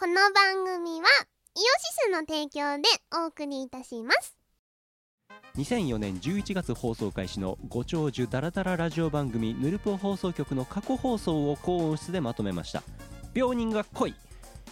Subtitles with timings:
[0.00, 1.08] この番組は
[1.56, 1.66] イオシ
[2.06, 2.84] スの提供で
[3.20, 4.36] お送りいたします。
[5.56, 12.84] 2004年11月放送開始のご長寿ダラダララジオ番組ヌルポ放送局の過去放送を高音質でまとめました。
[13.34, 14.14] 病人が来い。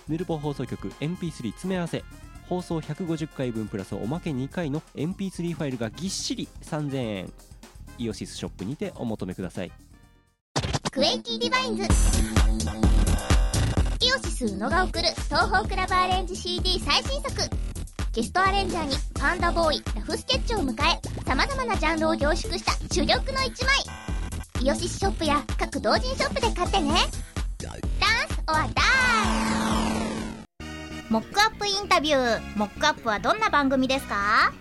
[0.06, 2.04] ヌルポ放送局 MP3 詰め合わせ。
[2.48, 7.32] 放送150回分プラスおまけ2回の MP3 ファイルがぎっしり3000円。
[7.98, 9.72] イオシスショップにてお求めください。
[10.92, 13.35] クエイティディバインズ
[14.02, 17.32] イオシス宇野が送る東方クラブアレンジ CD 最新作。
[18.12, 23.74] ゲストアレンジャーにパンダボーイラフスケッチを迎え様々なジャンルを凝縮した珠玉の一枚。
[24.62, 26.92] イオシスショップや各同人ショップで買ってね。
[27.58, 27.74] ダン
[28.28, 28.74] スオアダイ
[31.08, 32.40] モックアップインタビュー。
[32.58, 34.52] モックアップはどんな番組ですか？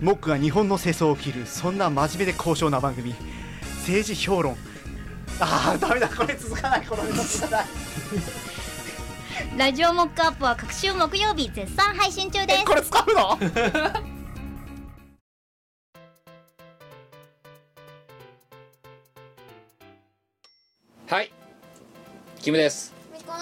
[0.00, 3.14] モックが日本の世相を切るそんな真面目で高尚な番組。
[3.80, 4.56] 政治評論。
[5.40, 6.08] ああダメだ。
[6.08, 6.86] これ続かない。
[6.86, 7.66] この続かない。
[9.56, 12.64] ラジオモックアップは各週木曜日絶賛配信中です。
[12.64, 13.38] これ使うの？
[21.06, 21.30] はい。
[22.40, 22.92] キムです。
[23.12, 23.32] みこ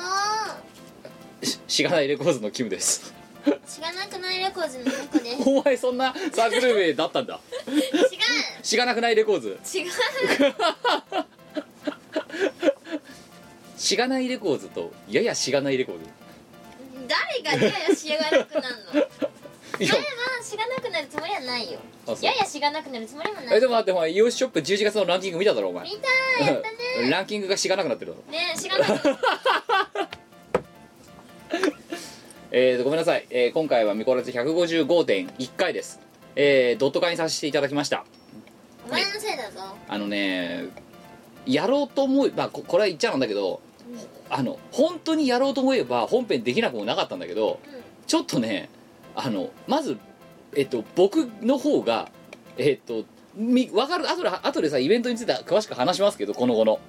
[1.43, 3.15] ししがないレコーズのキムです。
[3.67, 5.43] しがなくないレコーズのみこです。
[5.49, 7.41] お前そんなサークル名だったんだ。
[7.69, 7.73] 違
[8.63, 9.49] しがなくないレコーズ。
[9.49, 9.91] う違う
[13.81, 16.05] しがないレコーズとややしがないレコーズ。
[17.09, 19.01] 誰がややしがなくなるの？
[19.81, 19.95] いや。
[19.95, 20.07] 前は
[20.45, 21.79] しがなくなるつもりはないよ。
[22.21, 23.57] ややしがなくなるつもりもない。
[23.57, 25.85] えでも待ってお前イオシショップ11月のランキング見ただろお前。
[25.85, 25.93] 見
[26.39, 27.11] たやったね。
[27.11, 29.19] ランキングがしがなくなってるだろねしがなく
[32.53, 36.01] えーとごめんなさい、えー今回はミコラジ155.1回です。
[36.37, 38.05] えー、ドット化にさせていただきました。
[38.87, 39.61] お前のせいだぞ。
[39.89, 40.67] あのね
[41.47, 43.61] やろうと思えばここれは言っちゃなんだけど
[44.31, 47.81] あの本当にやろうと思えば本編できなくもなかったんだけどうん。
[48.07, 48.69] ちょっとね
[49.15, 49.99] あのまず
[50.57, 52.11] えっと僕の方が
[52.57, 56.81] えっとみ分かる後で後でさイベントについては詳しく話しますけどこの後の。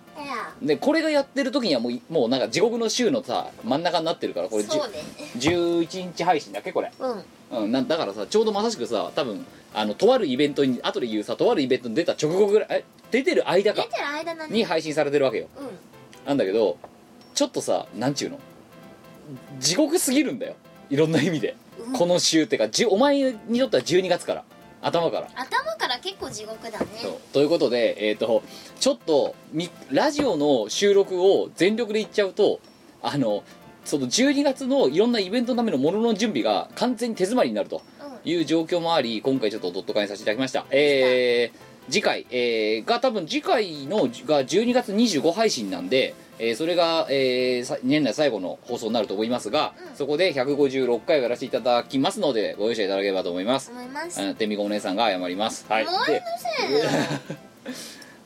[0.62, 4.70] でこれがやってる時にはもういもうなんか地獄の週のさ真ん中になってるからこれね。
[5.38, 7.64] 11日配信だっけこれ、うん。
[7.64, 13.84] うん、なだからさちょうどまさしくさ多分あのとあるイベントに後で言うさとあるイベントに出た直後ぐらいえ出てる間か。
[13.84, 15.48] 出てる間に配信されてるわけよ。
[15.58, 16.28] うん。
[16.28, 16.78] なんだけど
[17.34, 18.40] ちょっとさなんちゅうの？
[19.60, 20.56] 地獄すぎるんだよ。
[20.90, 21.94] いろんな意味で、うん。
[21.94, 24.44] この週ってかじゅお前にとっては12月から。
[24.82, 25.28] 頭から。
[25.36, 26.86] 頭から結構地獄だね。
[27.02, 27.14] そう。
[27.34, 28.44] ということでえっ、と
[28.80, 32.60] ちょっとみラジオの収録を全力で言っちゃうと
[33.02, 33.44] あの
[33.86, 37.82] その12月のいろんなイベントのためのものの準備が完全に手詰まりになると
[38.24, 38.30] うん。
[38.30, 40.66] いう状況もあり今回ちょっとドット化にさせていただきました。
[40.72, 49.96] えー、次回、えーが多分次回のが12月25配信なんで、えーそれが、えーさ年内最後の放送になると思いますが、うん。
[49.96, 53.70] そこで156回をやらせていただきますのでご容赦いただければと思います。
[53.70, 54.34] 思います。
[54.34, 55.68] てみこお姉さんが謝ります。
[55.70, 55.86] はい。
[55.86, 56.24] ので
[56.58, 57.76] せい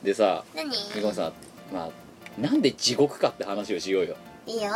[0.02, 0.70] でさ何？
[0.94, 1.32] みこさん
[1.70, 4.16] まあなんで地獄かって話をしようよ。
[4.46, 4.70] いいよ。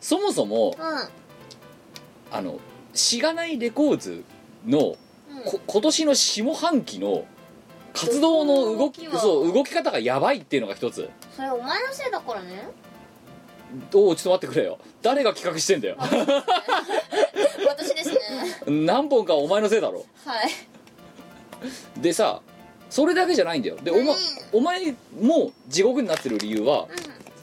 [0.00, 2.36] そもそもうん。
[2.36, 2.58] あの
[2.92, 4.24] しがないレコーズ
[4.66, 4.96] の
[5.30, 5.42] うん。
[5.44, 7.24] こ今年の下半期の
[7.92, 12.68] 活動の動きそう動き方がやばいっていうのが一つそれお前のせいだからね。
[13.92, 14.78] おおちょっと待ってくれよ。
[15.02, 15.96] 誰が企画してんだよ。
[17.66, 18.16] 私ですね。
[18.86, 20.04] 何本かお前のせいだろ。
[20.24, 22.00] はい。
[22.00, 22.40] でさ
[22.90, 23.76] それだけじゃないんだよ。
[23.82, 24.18] でお,、まうん、
[24.52, 26.86] お前も地獄になってる理由は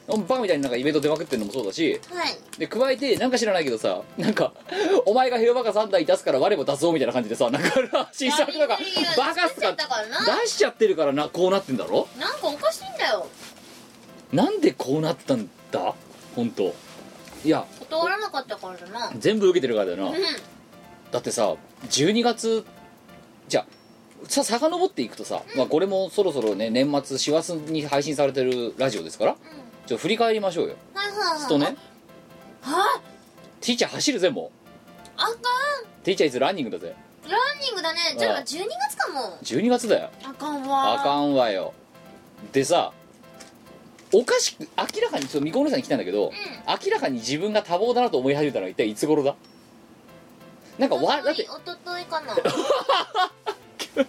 [0.07, 2.37] バカみたいになんかイベント出まくってるのもそうだしうんはい。
[2.57, 4.53] で加えてなんか知らないけどさなんか
[5.05, 8.67] お前がヘロバカ3台出すから我も出そうみたいな感じでさなんか新作とか
[9.17, 10.03] バカす作っちゃか
[10.43, 12.07] 出しちゃってるからなこうなってんだろ？
[12.19, 13.25] なんかおかしいんだよ
[14.31, 15.93] なんでこうなったんだ？
[16.35, 16.73] 本当。
[17.43, 17.65] いや。
[17.79, 19.11] 断らなかったからだな。
[19.17, 20.09] 全部受けてるからだよな。
[20.09, 20.15] うん。
[21.11, 21.55] だってさ
[21.89, 22.65] 12月
[23.49, 23.65] じゃあ
[24.29, 30.75] さ遡っていくとさ、まあ、これもそろそろね年末師走に配信されてるラジオですからちょっと振り返りましょうよ。
[30.93, 31.39] はいはいはい。
[31.39, 31.75] すとね。
[32.61, 33.01] は？
[33.59, 34.51] ティーチャー走るぜも
[35.17, 35.33] あかん。
[35.33, 35.37] う
[36.03, 36.95] ティーチャーいつランニングだぜ。
[37.23, 37.99] ランニングだね。
[38.17, 38.43] じゃあ12
[38.89, 39.37] 月かも。
[39.43, 40.09] 12月だよ。
[40.23, 41.01] あかんわ。
[41.01, 41.73] あかんわよ。
[42.53, 42.93] でさ
[44.13, 46.31] おかしく明らかにちょっとみさんに来たんだけど、
[46.67, 49.35] 明らかに自分が多忙だなと思い始めたのは一体いつ頃だ。
[50.77, 52.35] なんかわだっておとといかな。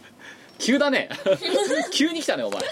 [0.59, 1.09] 急だね。
[1.93, 2.63] 急に来たねお前。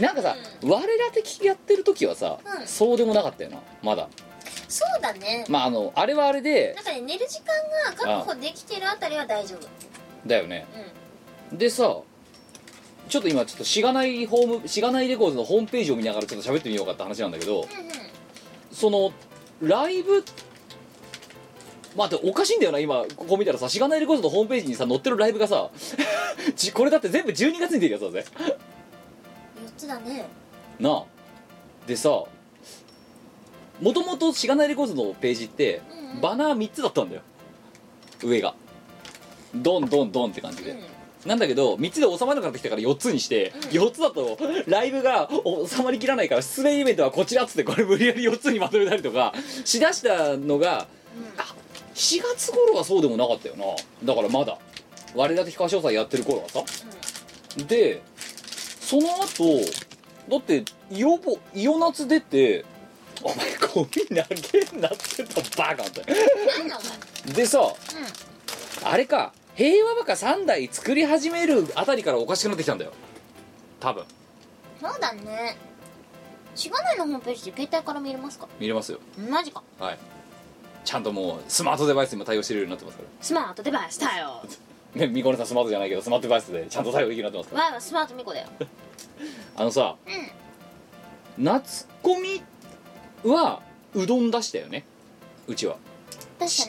[0.00, 2.66] なんかさ、我ら的やってる時はさ、うん。
[2.66, 4.08] そうでもなかったよなまだ。
[4.68, 5.44] そうだね。
[5.48, 9.68] まああのあれはあれでなんかね寝る時間が確保できてるあたりは大丈夫。
[10.26, 10.66] だよね。
[11.50, 11.58] うん。
[11.58, 11.98] でさ
[13.08, 17.68] ちょっと今ちょっとしがないホームしがないレコーズのホームページを見ながらちょっと喋ってみようかって話なんだけどうんうん
[18.72, 19.12] その
[19.60, 20.24] ライブ
[21.96, 25.70] 待っておかしいんだよな今ここ見たらさしがないレコードのホームページにさ載ってるライブがさ
[26.56, 28.24] じこれだって全部12月に出るやつだぜ。
[28.36, 30.26] 4つだね。
[30.80, 31.04] なあ。
[31.86, 32.08] でさ
[33.80, 35.82] もともとしがないレコードのページって
[36.14, 37.22] うんバナー3つだったんだよ。
[38.22, 38.54] 上が。
[39.54, 40.93] ドンドンドンって感じで、うん
[41.26, 45.28] なんだけど3つで収まらなくなってきたから4つにして、4つだとライブが
[45.66, 49.32] 収まりきらないから出演イベントはこちらっつってこれ無理やり4つにまとめたりとか
[49.64, 50.86] しだしたのが、
[51.38, 51.54] あ
[51.94, 53.64] 4月頃はそうでもなかったよな。
[54.04, 54.58] だからまだ
[55.14, 56.62] 我ら的歌唱祭やってる頃はさ、
[57.66, 58.02] で
[58.80, 59.60] その後
[60.28, 62.64] だってイオボイオ夏出て
[63.22, 63.36] お前
[63.74, 66.02] ゴミ投げんなってたバカって。
[66.58, 67.34] なんだお前。
[67.34, 67.72] でさ、
[68.82, 72.92] あれか平和バカ3台作り始めるあたりからおかしくなってきたんだよ。
[73.80, 74.04] 多分。
[74.80, 75.56] そうだね。
[76.54, 78.48] しがないのホームページで携帯から見れますか？
[78.58, 78.98] 見れますよ。
[79.30, 79.62] マジか。
[79.78, 79.98] はい。
[80.84, 84.42] ちゃんともうスマートデバイスにも対応してるようになってますかスマートデバイスだよ。
[84.96, 87.64] ら ねみこねさんスマートじゃないけどスマートデバイスでちゃんと対応できるようになってますから。
[87.66, 88.48] わいはスマートミコだよ。
[89.56, 91.44] あのさうん。
[91.44, 92.42] 夏コミ
[93.24, 93.62] は
[93.94, 94.84] うどん出したよね。
[95.46, 95.76] うちは、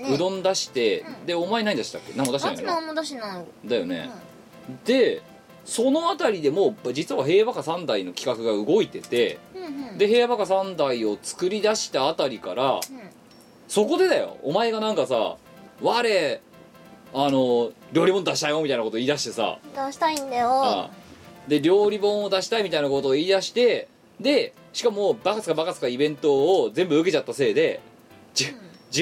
[0.02, 0.14] ね。
[0.14, 1.26] うどん出して、うん。
[1.26, 2.14] でお前何出したっけ？
[2.16, 2.64] 何も出してないよ。
[2.66, 4.10] なあつのも出しないだよね、
[4.86, 5.22] で
[5.66, 9.98] そのあたりでも実は平和バカ3台の企画が動いててうんうん。
[9.98, 12.82] で平和バカ3台を作り出したあたりからうん
[13.68, 14.38] そこでだよ。
[14.44, 15.38] お前がなんかさ
[15.82, 16.42] 「我
[17.14, 19.58] あの料理本出したよ」みたいなこと言い出してさ。
[19.76, 20.50] 出したいんだよ。
[20.50, 20.90] ああ。
[21.48, 23.88] で料理本を出したいみたいなことを言い出して
[24.20, 27.82] でしかもバカスカバカスカイベントを全部受けちゃったせいで
[28.34, 28.48] じゅ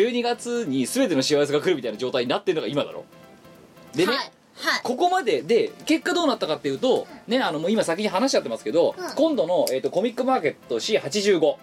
[0.02, 3.06] 12月に全ての幸せが来るみたいな状態になってるのが今だろ。
[3.96, 4.82] でね、はいはい。
[4.84, 9.16] ここまでで結果どうなったかっていうと、ねあのもう今先に話しちゃってますけど、うん。
[9.16, 11.56] 今度の、えー、とコミックマーケット C85、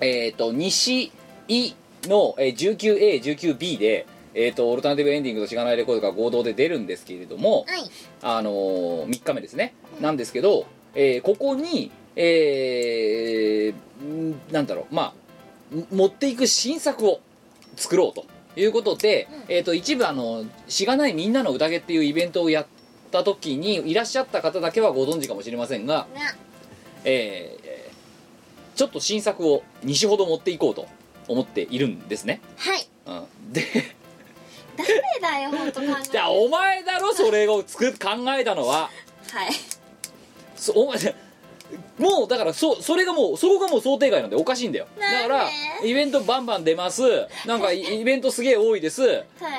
[0.00, 1.12] えっ、と西
[1.48, 1.74] 井
[2.04, 7.90] の、えー 19A19B で、えー、とオルタナティブエンディングとしがないレコードが合同で出るんですけれども、はい。
[8.22, 14.94] あのー、3日目ですね、なんですけど、えーここに、えーんなんだろう。
[14.94, 15.25] まあん
[15.92, 17.20] 持っていく新作を
[17.76, 18.24] 作ろうと
[18.58, 22.66] いうことで、えー、と一部あの「しがないみんなの宴」っていうイベントをやっ
[23.10, 26.20] た時にいらっしゃった方だけはご存知かもしれませんが、ね。
[27.04, 27.66] えー
[28.76, 30.86] ちょっと新作を2種ほど持っていこうと
[31.28, 32.86] 思っているんですね、はい。
[33.06, 33.64] うん、で
[34.76, 38.08] 誰だよ本当考えじゃあお前だろそれを作っ考
[38.38, 38.90] えたのは。
[39.32, 39.50] はい。
[40.56, 41.14] そお前
[41.98, 44.86] もうだからそそれがもうそこがもう想定外なんでおかしいんだよ。
[44.98, 45.48] だから
[45.84, 47.02] イベントバンバン出ます。
[47.46, 49.02] なんかイイベントすげえ多いです。
[49.02, 49.12] は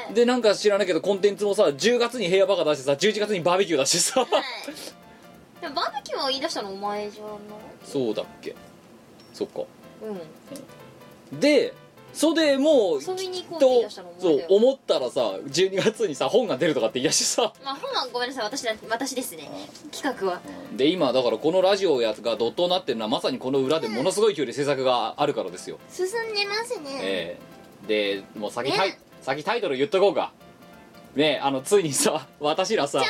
[0.09, 0.13] い。
[0.13, 4.19] でなんか知らないけどコンテンツもさ10月に平和バカ出してさ11月にバーベキュー出してさ。
[4.21, 4.29] はい。
[5.61, 7.33] でもバーベキューを言い出したのお前じゃない？
[7.83, 8.55] そうだっけ。
[9.33, 9.61] そっか。
[11.31, 11.39] うん。
[11.39, 11.73] で
[12.17, 17.53] それでもう遊びに行こうって言いと出したのおそう思ったらさ12月にさ本が出るとかって言い出してさ。
[17.63, 19.47] まあ本はごめんなさい私だ私ですね。
[19.91, 20.41] 企画は。
[20.75, 26.99] で今だからこのラジオやつがドットになってるのはまさにこの裏でものすごい勢いで制作があるからですよ、進んでますね。
[27.03, 27.37] え
[27.85, 27.87] え。
[27.87, 28.99] でもう先タイね。
[29.21, 30.31] 先タイトル言っとこうか
[31.17, 33.01] ねえあのついにさ私らさ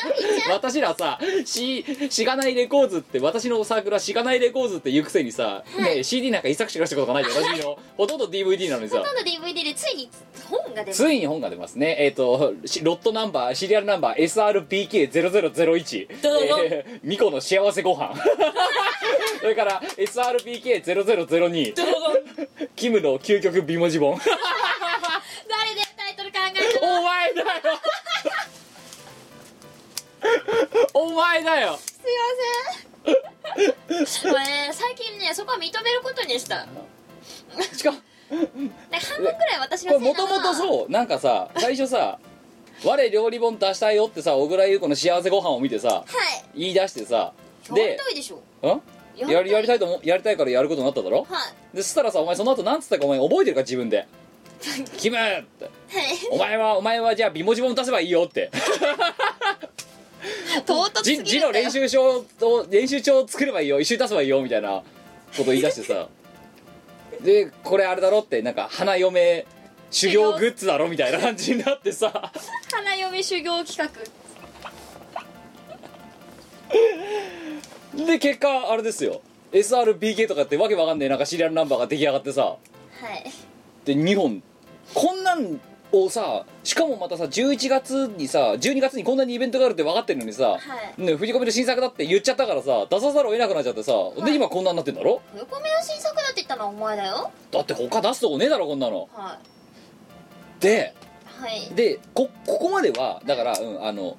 [0.50, 7.44] 私らさししがないレコーズって私のサークルはしがないレコーズって言うくせにさ、ねえ CD なんか一作しか出したことがないじゃん。
[7.44, 9.00] 私の ほとんど DVD なのにさ。
[9.00, 10.09] ほとんど DVD でついに
[10.50, 11.98] 本が出ますついに本が出ますね。
[12.00, 16.60] えっ、としロットナンバーシリアルナンバー SRPK0001 どうぞ。
[16.63, 18.15] えーミコの幸せご飯。
[19.41, 21.74] それから SRPK0002
[22.75, 24.17] キムの究極美文字本。
[25.50, 25.87] 誰で
[26.98, 27.48] お前だよ。
[30.94, 31.77] お前だよ。
[31.77, 32.04] すい
[33.06, 34.34] ません。
[34.34, 36.68] これね最近ねそこは認めることにした。
[37.75, 37.98] しかも
[38.30, 42.20] で半分くらい私のせいもともとそうなんかさ最初さ
[42.84, 46.06] 「我料理本出したいよ」ってさ小倉優子の幸せご飯を見てさはい。
[46.60, 47.34] 言い出してさや
[47.70, 48.38] りでたいでしょ。
[48.68, 48.82] ん？
[49.30, 51.25] やりやりたいと思やりたいからやることになっただろ？
[51.30, 51.75] はい。
[51.75, 54.08] でそしたらさお前その後なんつったかお前覚えてるか自分で
[54.98, 55.66] 「キム!」って。
[55.66, 55.74] はい
[56.32, 58.51] 「お前はお前はじゃあ美文字本出せばいいよ」って。
[60.65, 61.29] 唐突す字ぎるんだよ。
[61.29, 62.25] 字の練習書を
[62.70, 63.79] 練習帳を作ればいいよ。
[63.79, 64.84] 一緒に出せばいいよみたいなこ
[65.38, 66.08] と言い出してさ。
[67.22, 69.46] でこれあれだろってなんか花嫁
[69.89, 72.32] 修行グッズだろみたいな感じになってさ。
[72.72, 73.77] 花嫁修行企
[77.96, 78.06] 画。
[78.06, 79.22] で結果あれですよ。
[79.51, 82.41] SRBK とかってわけわかんねえなんかシリアルナンバーが出来上がってさ。
[82.44, 82.58] は
[83.15, 83.32] い。
[83.86, 84.44] で2本
[84.94, 85.60] こんなん
[85.91, 90.60] をさしかもまたさ11月にさ12月にこんなにイベントがあるって分かってるのにさ、は
[90.98, 91.01] い。
[91.01, 94.24] ね、振り込みの新作だって言っちゃったからさ出さざるを得なくなっちゃってさ、い。
[94.24, 95.22] で今こんなになってんだろ？
[95.34, 97.32] 冬コミの新作だって言ったのはお前だよ。
[97.51, 99.08] だって他出すとこねえだろこんなの。
[99.13, 99.39] は
[100.60, 100.94] で
[101.25, 101.74] はい。
[101.74, 104.17] でこここまではだから、うん、あの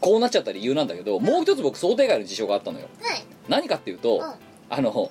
[0.00, 2.86] こうなっちゃった理由なんだけどもう一つ僕想定外の事象があったのよ。
[3.02, 3.24] はい。
[3.48, 4.22] 何かっていうと、うん。
[4.70, 5.10] あの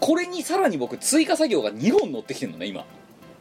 [0.00, 2.84] これにさらに僕追加作業が2本乗ってきてるのね今。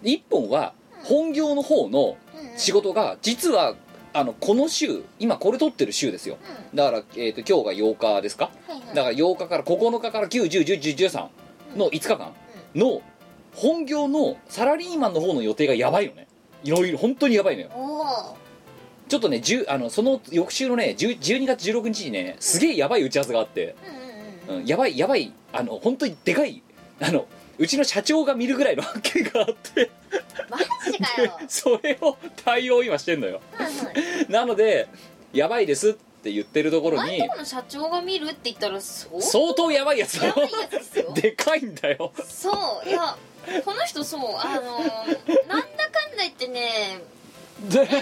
[0.04, 0.74] 1本は
[1.04, 2.18] 本業の方の
[2.56, 3.76] 仕事が実は
[4.14, 6.38] あのこの週今これ撮ってる週ですよ。
[6.74, 8.52] だから、えー、と今日が8日ですか？
[8.68, 8.96] はいはい。
[8.96, 11.28] だから8日から9日から9101113
[11.76, 12.34] の5日間
[12.76, 13.02] の
[13.54, 16.28] 本業のサラリーマンの方の予定がやばいのね。
[16.64, 17.70] いろいろ本当にやばいのよ。
[19.08, 23.76] ちょっとね10あのその翌週のね10 12月16日にねすげえやばい打ち合わせがあって、
[24.48, 25.32] うんうんうんうん、やばいやばい。
[25.54, 26.62] あの本当にでかい。
[27.00, 27.28] あの
[27.60, 29.92] うちの社長が見るぐらいの案件があって。
[30.50, 30.58] マ
[30.92, 31.40] ジかよ。
[31.48, 33.42] それを対応今してんのよ。
[33.54, 34.32] はいはい。
[34.32, 34.88] なので
[35.34, 39.22] やばいですって言ってるところにとこの社長が見るって言ったらそう？
[39.22, 41.14] 相当やばいやつだよやばいやつですよ。
[41.14, 42.12] でかいんだよ。
[42.28, 42.52] そ
[42.86, 43.16] ういや
[43.64, 47.02] この人そうあのーなんだかんだ言ってね
[47.70, 48.02] でっていう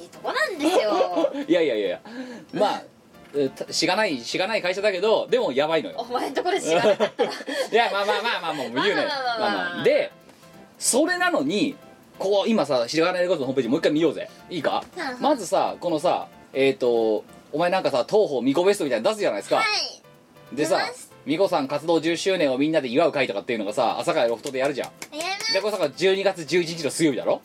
[0.00, 1.32] いいとこなんですよ。
[1.48, 1.86] いやいやいや。
[1.86, 2.00] いや
[2.52, 2.82] まあ
[3.34, 5.96] えたしがないしがない会社だけどでもやばいのよ。
[6.06, 7.30] お前のところで知らなかったら。
[7.30, 7.34] い
[7.74, 8.94] やまあまあまあまあもう言うね。
[8.94, 9.38] まあまあまあまあ。
[9.38, 9.84] まあまあ。
[9.84, 10.12] で
[10.82, 11.76] それなのに
[12.18, 14.28] こう今さしがないレコードのホームページもう一回見ようぜ。
[14.50, 14.82] いいか？
[15.20, 19.62] まずさこのさえっ、とお前なんかさ東方ミコベストみたいなの出すじゃないですか、は
[20.52, 20.56] い。
[20.56, 20.80] でさ
[21.24, 24.90] ミコさん活動10周年をみんなで祝う会とかっていうのがさ朝からロフトでやるじゃん。
[25.52, 27.40] でこれさ12月11日の水曜日だろ？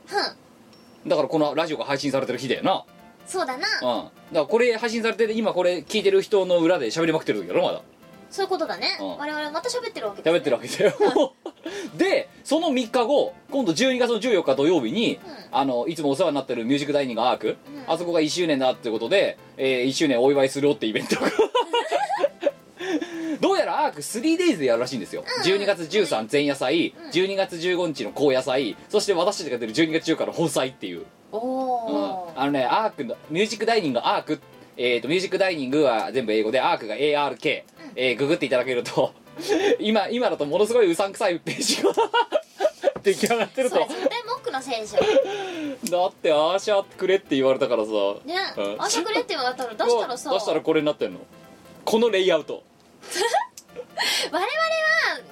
[1.06, 1.10] うん。
[1.10, 2.84] だからこのラジオが配信されてる日だよな。
[3.27, 3.67] そうだな。
[3.82, 4.03] うん。
[4.06, 7.82] だからこれ配信されてて今これ聞いてる人の裏で喋りまくってる時だろまだ
[8.29, 8.98] そういうことだね。
[9.00, 9.17] うん。
[9.17, 11.34] 我々また喋ってるわけです、ね、喋ってるわけだよ。
[11.98, 15.19] でその3日後今度12月の14日土曜日に、
[15.51, 17.93] あのいつもお世話になってるミュージックダイニングアーク、うん。
[17.93, 21.31] あそこが1周年だってことで、え1周年お祝いするよってイベントが。
[23.39, 27.10] どうやらアーク 3days でやるらしいんですよ、12月13前夜祭、うん。
[27.12, 31.05] 12月15日の後夜祭そして私たちが出る12月14日の本祭っていう。
[31.31, 31.96] おうん。
[31.96, 34.39] おー、あのねアークのミュージックダイニングアーク。
[34.79, 37.63] えー、とミュージックダイニングは全部英語でアークが ARK、
[37.99, 39.11] えーググっていただけると
[39.79, 41.91] 今今だとものすごいうさんくさいページが
[43.01, 43.75] 出来上がってると。
[43.75, 44.99] それ絶対モックのせいでしょ
[45.91, 47.91] だってああしゃくれって言われたからさ。
[48.25, 48.81] ねうん。
[48.81, 51.19] 朝くれって言われたら出したらさ出したらこれになってんの？
[51.85, 52.63] このレイアウト。
[54.31, 54.47] 我々は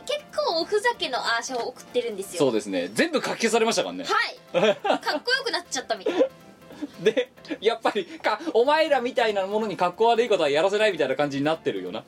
[0.06, 2.40] 結構おふざけのアーシャを送ってるんですよ。
[2.40, 2.90] そうですね。
[2.94, 4.06] 全部書き消されましたからね。
[4.06, 4.76] はい。
[4.76, 6.30] かっこよくなっちゃったみたい
[7.02, 7.32] で
[7.62, 12.04] やっぱりかお前らみたいなものにかっこ悪いことはやらせないみたいな感じになってるよな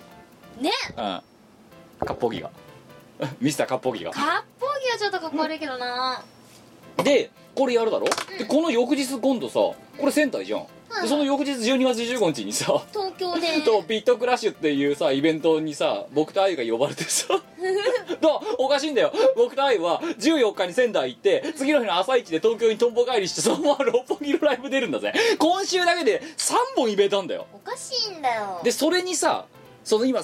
[0.61, 0.71] ね。
[0.95, 2.07] うん。
[2.07, 2.49] かっぽぎが。
[3.39, 4.11] ミスターかっぽぎが。
[4.11, 6.23] かっぽぎはちょっとかっこ悪いけどな。
[7.03, 8.05] でこれやるだろ、
[8.37, 10.67] でこの翌日今度さこれ仙台じゃん、
[11.01, 13.61] でその翌日12月15日にさ東京で。
[13.65, 17.27] とビットクラッシュっていうさイベントにさ僕とあゆが呼ばれてさ。
[18.21, 19.11] だおかしいんだよ。
[19.35, 25.13] 僕とあゆは14日に仙台行って次の日の朝一で東京にとんぼ帰りしてそのまま六本木のライブ出るんだぜ。
[25.39, 27.47] 今週だけで3本イベントなんだよ。
[27.53, 28.59] おかしいんだよ。
[28.63, 29.45] でそれにさ
[29.83, 30.21] その今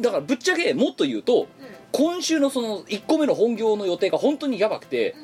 [0.00, 5.14] だからぶっちゃけもっと言うとうん今週のその1個目の本業の予定が本当にやばくて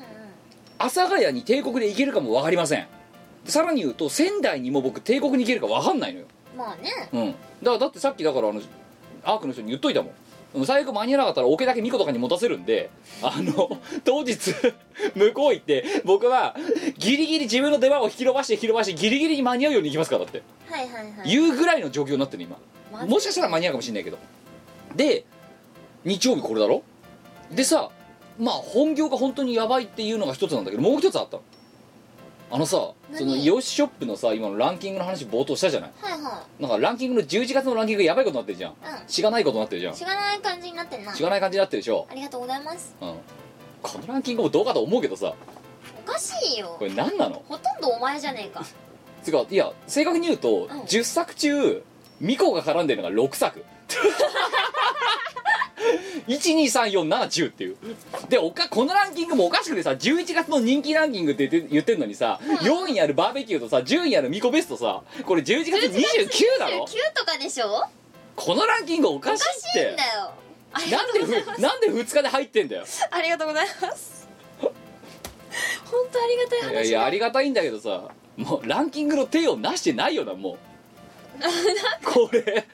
[0.78, 2.86] 阿佐ヶ谷に帝国で行けるかも分かりません。
[3.44, 6.26] さらに言うと仙台にも僕帝国に行けるか分かんないのよ。
[6.56, 6.90] まあね。
[7.12, 7.26] うん。
[7.32, 8.62] だからだってさっきだからあの
[9.24, 10.12] アークの人に言っといたもん。
[10.54, 12.88] うん最悪間に合わなかったらオケだけ2個とかに持たせるんで
[13.22, 14.54] あの 当日
[15.16, 16.54] 向こう行って僕は
[16.96, 20.42] ギリギリ自分の出番を引き延ばして引き延ばしてギリギリに間に合うように行きますからだって。
[20.70, 21.28] はいはいはい。
[21.28, 22.56] いうぐらいの状況になってる今
[23.06, 24.18] もしかしたら間に合うかもしれないけど。
[24.96, 25.24] で
[26.04, 26.82] 日曜日これだろ？
[27.50, 27.90] でさ
[28.38, 31.42] まあ本業が本当にやばいっていうのが一つなんだけどもう一つあったの。
[32.50, 33.18] あのさ何？
[33.18, 35.90] そのイオシショップのさ今のランキングの話冒頭したじゃない？
[36.00, 38.72] はいはなんかランキングの11月のランキングがやばいことになってるじゃん。
[38.72, 39.08] いうん。
[39.08, 39.94] しがないことになってるじゃん。
[39.94, 41.14] しがない感じになってんな。
[41.14, 42.06] しがない感じになってるでしょ。
[42.10, 42.94] ありがとうございます。
[43.00, 43.14] うん。
[43.82, 45.34] このランキングもどうかと思うけどさ。
[46.06, 46.76] おかしいよ。
[46.78, 47.42] これ何なの？
[47.48, 48.64] ほとんどお前じゃねえか。
[49.24, 50.80] つうかいや正確に言うと、うん。
[50.82, 51.82] 10作中
[52.24, 53.62] ミコが絡んでるのが6作。
[56.26, 57.76] 1234710っていう。
[58.28, 67.84] でおかこのランキングもおかしくてさ11月の人気ランキングって言ってんのにさ、4位にあるバーベキューとさ10位にあるミコベストさこれ11月29だろ？9とかでしょ？
[68.36, 70.32] このランキングおかしいおかしいってんだよ。
[70.90, 72.84] なんでふなんで2日で入ってんだよ？
[73.10, 74.26] ありがとうございます。
[75.84, 80.58] 本当ありがたい話いやいやありがたいんだけどさもうランキングの手をなしてないよなもう
[82.04, 82.66] これ。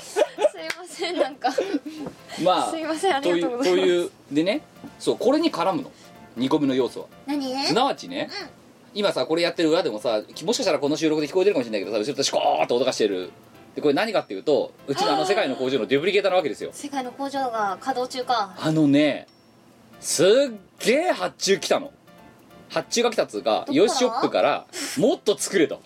[0.00, 0.22] すい
[0.78, 1.48] ませんなんか。
[2.42, 3.86] まあすいませんありがとうございます。
[3.86, 4.62] というでね
[4.98, 5.90] そうこれに絡むの。
[6.38, 7.06] 2個目の要素は。
[7.26, 7.52] 何？
[7.52, 8.30] ねすなわちね、
[8.94, 13.30] 今さこれやってる裏でもさもしかしたらこの収録で聞こえてるかもしれないけどさ後ろでシコーッと音がしてる。
[13.74, 16.70] でこれ何かっていうとうちのあの世界の工場のデュプリケーターなわけですよ。
[16.72, 18.54] 世界の工場が稼働中か。
[18.58, 19.26] あのね
[20.00, 20.26] すっ
[20.80, 21.92] げえ発注来たの。
[22.68, 23.74] 発注が来たっつうかどこから？
[23.74, 24.66] ヨシショップから
[24.98, 25.82] もっと作れと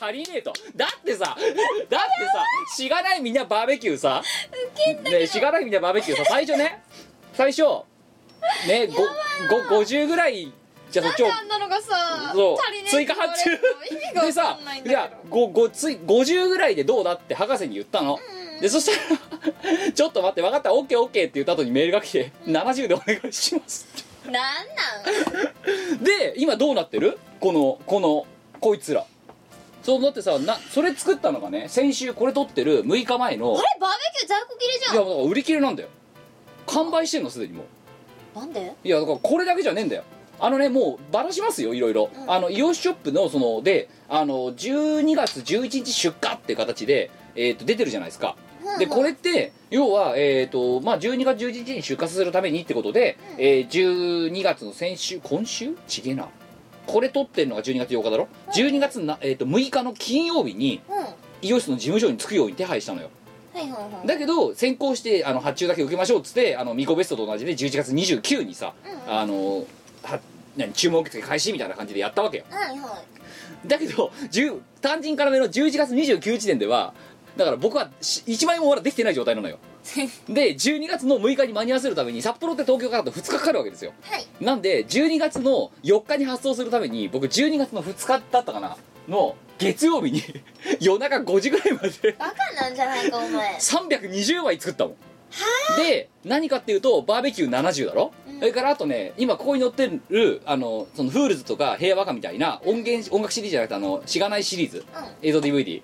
[0.00, 0.52] 足りねえと。
[0.76, 1.40] だってさだって
[1.88, 1.98] さ
[2.76, 4.22] しがないみんなバーベキューさ。
[5.04, 6.82] ねしがないみんなバーベキューさ最初ね。
[7.32, 7.62] 最初
[8.66, 10.52] ねごご50ぐらい
[10.90, 11.26] じゃあそっちを
[12.88, 13.50] 追加発注。
[14.20, 18.18] でさわかんないんだいやごごつい50ぐらいでどうだって博士に言ったの、
[18.60, 23.86] でそしたら ちょっと待って分かった？OKOK って言った後にメールが来て70でお願いします
[24.24, 24.40] なんな
[26.00, 26.02] ん？
[26.02, 27.18] で今どうなってる？
[27.40, 28.26] このこの
[28.60, 29.04] こいつら
[29.88, 34.94] そうだってさなそれ作ったのがね先週これ撮ってる6日前のあれバーベキュー在庫切れじゃん。
[34.96, 35.88] いやだから売り切れなんだよ。
[36.66, 37.64] 完売してんのすでにも
[38.36, 38.38] う。
[38.38, 38.74] なんで？
[38.84, 40.04] いやだからこれだけじゃねえんだよ。
[40.38, 42.30] あのねもうばらしますよいろいろ、うん。
[42.30, 48.36] あのイオシショップのそのであの12月11日出荷っていう形で、えー、と出てるじゃないですか。
[48.78, 53.42] でこれって要は、えーとまあ、12月11日に出荷するためにってことで、うん。
[53.42, 55.78] えー12月の先週今週？
[55.86, 56.28] ちげえな
[56.88, 60.96] これ撮ってんのが12月8日だろ？12月な、えー、と6日の金曜日にうん。
[60.96, 63.10] はイオシスの事務所に着くように手配したのよ。
[63.54, 64.06] いはいはい。
[64.06, 69.66] だけど先行してあの発注だけ受けましょうっつってあのミコベストと同じで11月29にさ、うんあの
[70.02, 70.20] は
[70.56, 72.44] 何注文受付開始みたいな感じでやったわけよ。
[72.50, 73.02] はいは
[73.64, 73.68] い。
[73.68, 76.94] だけど10単純からめの11月29時点では
[77.36, 79.58] だから僕はし1枚もまだできてない状態なのよ
[80.28, 83.92] で12月の6日に間に合わせるために札幌って東京からだと2日かかるわけですよ。
[84.02, 84.26] はい。
[84.40, 88.76] なんで12月の4日に発送するために僕12月の2日だったかな
[89.08, 90.22] の月曜日に
[90.80, 92.12] 夜中5時ぐらいまで。
[92.18, 93.56] バカなんじゃないかお前。
[93.56, 94.96] 320枚作ったもん
[95.76, 98.38] で何かっていうとバーベキュー70だろ、うん。
[98.38, 104.84] それからあとね今ここに載ってるあのそのフールズとか平和歌みたいな音源音楽シリーズじゃなくてあのしがないシリーズ。
[105.22, 105.82] 映像 DVD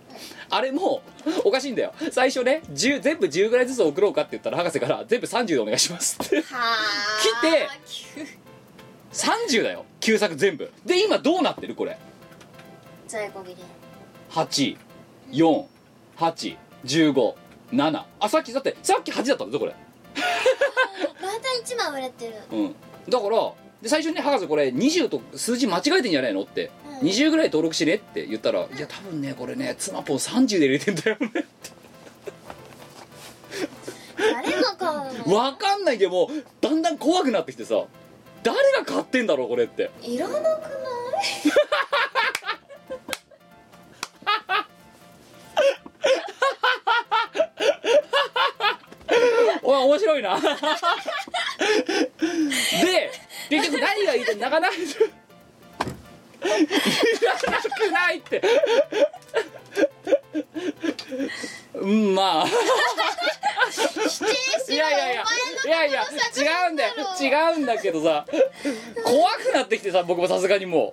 [0.50, 1.02] あれも
[1.44, 1.92] おかしいんだよ。
[2.10, 6.40] 最初ね10全部10ぐらいずつ送ろうかって言ったら博士から全部30でお願いしますって。
[6.42, 6.76] はあ。
[7.42, 7.68] 来て
[9.12, 9.84] 30だよ。
[10.00, 10.72] 旧作全部。
[10.84, 11.74] で今どうなってる？
[11.74, 11.98] これ。
[13.06, 13.56] 在庫切れ。
[15.30, 17.34] 84815
[18.20, 19.74] あさっきだってさっき8だったんだぞこれ。
[21.20, 22.34] また一枚売れてる。
[22.52, 22.74] うん。
[23.08, 27.08] だからで最初にね博士これ20と数字間違えてんじゃないのって、うん。
[27.08, 31.30] 20ぐらい登録しねって言ったら「いや多分ねこれね妻ポン30で入れてんだよね
[34.16, 35.34] 誰が買う」の？
[35.36, 36.28] わかんないけど
[36.60, 37.84] だんだん怖くなってきてさ。
[38.42, 39.90] 誰が買ってんだろうこれって。
[40.02, 40.54] いらなくない？
[49.64, 50.38] おい面白いな。
[50.40, 50.46] で
[53.48, 54.76] 結局何が言いたい泣かないい。
[56.44, 58.42] らなくないって。
[61.74, 62.46] うんまあ。
[64.68, 65.24] いやいやいや
[65.64, 66.92] いやいや違うんだよ。
[67.20, 68.26] 違うんだけどさ。
[69.04, 70.92] 怖くなってきてさ僕もさすがにも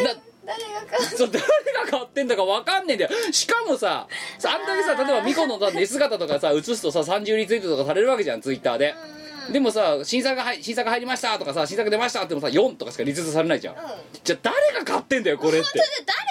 [0.00, 0.02] う。
[0.02, 0.14] な
[0.48, 1.02] 誰が買う？
[1.02, 3.10] そう誰が買ってんだか分かんねえんだよ。
[3.30, 4.08] しかもさ
[4.38, 13.82] さあんだけさ例えばミコのさ寝姿とかさ映すとさ30リツイートとかされるわけじゃんツイッターで、うんでもさ新作が入新作入りましたとかさ新作出ましたってもさ4とかしかリツイートされないじゃん、うん。
[14.22, 15.58] じゃあ誰が買ってんだよこれって。
[15.62, 15.84] 本当で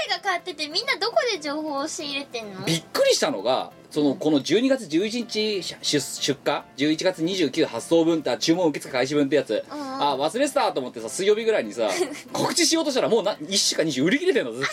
[0.07, 2.61] 誰が買っててみんなどこで情報を仕入れてんの？
[2.63, 11.89] びっくりしたのがそのこの12月11日出出荷？11月29発送分って注文受付開始分ってやつ、うんあ忘れてたと思ってさ水曜日ぐらいにさ
[12.33, 14.69] 告知しようとしたらもうな1週か2週売り切れてんのずっと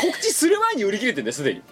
[0.00, 1.62] 告知する前に売り切れてんだよすでに。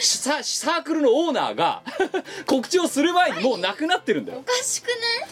[0.00, 1.82] ササークルのオーナーが
[2.46, 4.38] 告知をする前にもうなくなってるんだよ。
[4.40, 5.28] おかしくない？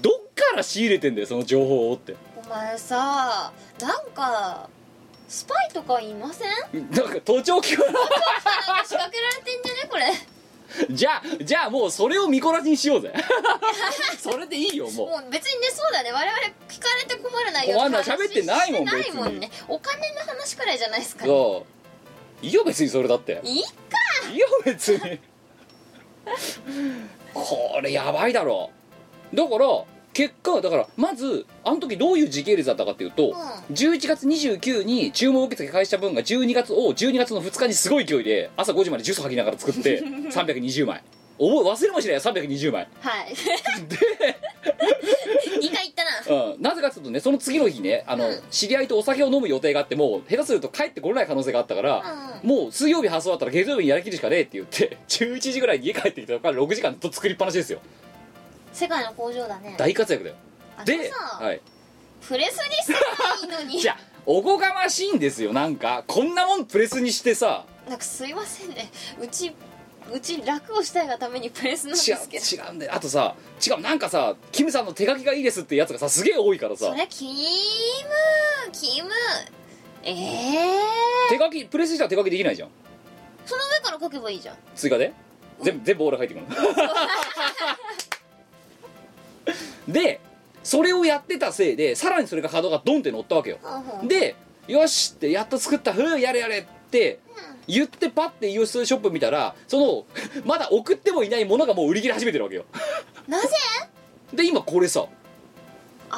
[0.00, 2.14] どっから仕入れてんだよその情報をって。
[2.36, 4.68] お前さなんか
[5.28, 6.44] スパイとかいませ
[6.78, 6.90] ん？
[6.90, 8.10] なんか盗聴器かななんか
[8.84, 10.06] 仕掛けられてんじゃねこれ？
[10.90, 13.12] じゃあじゃあもうそれを見こらしにしようぜ。
[14.18, 15.08] それでいいよもう。
[15.10, 16.10] もう別にねそうだね。
[16.12, 16.32] 我々
[16.68, 19.50] 聞かれて困る内容困るな喋ってないもんないもんね。
[19.68, 21.64] お金の話くらいじゃないですかそ
[22.42, 22.46] う。
[22.46, 23.40] いいよ別にそれだって。
[23.44, 23.70] いいか。
[24.30, 25.20] いいよ別に。
[27.32, 28.70] これやばいだろ。
[29.32, 29.66] だから
[30.14, 40.00] 結果だからまずあの時どういう時系列だったかっていうと、う11月29に注文受付開始した分が12月を12月の2日にすごい勢いで朝5時までジュース吐きながら作って
[40.30, 41.02] 320枚。
[41.36, 42.88] 覚え忘れもしないよ320枚。
[43.00, 43.34] はい。
[43.88, 43.96] で
[45.60, 46.52] 2回言ったな。
[46.52, 48.40] うん、なぜかというとねその次の日ねあの、うん。
[48.52, 52.04] 知り合いとお酒を飲む予定があっても下手すると帰ってこれない可能性があったから、
[52.42, 57.80] うもう水曜日発送だったら月曜日にやりきるしかねえって言って11時ぐらいに家帰ってきたから6時間ずっと作りっぱなしですよ
[58.74, 59.76] 世界の工場だね。
[59.78, 60.36] 大活躍だよ。
[60.76, 61.60] あでさ、はい、
[62.26, 62.98] プレスにすれ
[63.48, 63.80] ばいいのに。
[63.80, 65.52] じゃあおこがましいんですよ。
[65.52, 67.64] なんかこんなもんプレスにしてさ。
[67.88, 68.90] なんかすいませんね。
[69.20, 69.54] うち
[70.12, 72.64] うち楽をしたいがためにプレスなんで違うすけど。
[72.64, 72.94] 違うんだよ。
[72.94, 76.86] あとさ違うなんかさキムさんの手書きがいいですってやつがさすげえ多いからさ。
[76.86, 77.32] それキム
[78.72, 79.08] キム。
[80.02, 80.80] ええ
[81.30, 82.68] 手書きプレスしたら手書きできないじゃん。
[83.46, 84.56] その上から書けばいいじゃん。
[84.74, 85.12] 追加で？
[85.62, 86.52] 全部全部オーラ書いてくるの
[89.88, 90.20] で
[90.62, 93.58] それをやってたせいでさらにそれが角がドンって乗ったわけよ。
[94.04, 94.34] で
[94.66, 97.20] よしってやっと作ったふうやれやれって
[97.66, 100.06] 言ってパッてイオシスショップ見たらその
[100.44, 102.64] まだ送ってもいないものがもう売り切れ始めてるわけよ。
[103.28, 103.48] なぜ？
[104.32, 105.06] で今これさ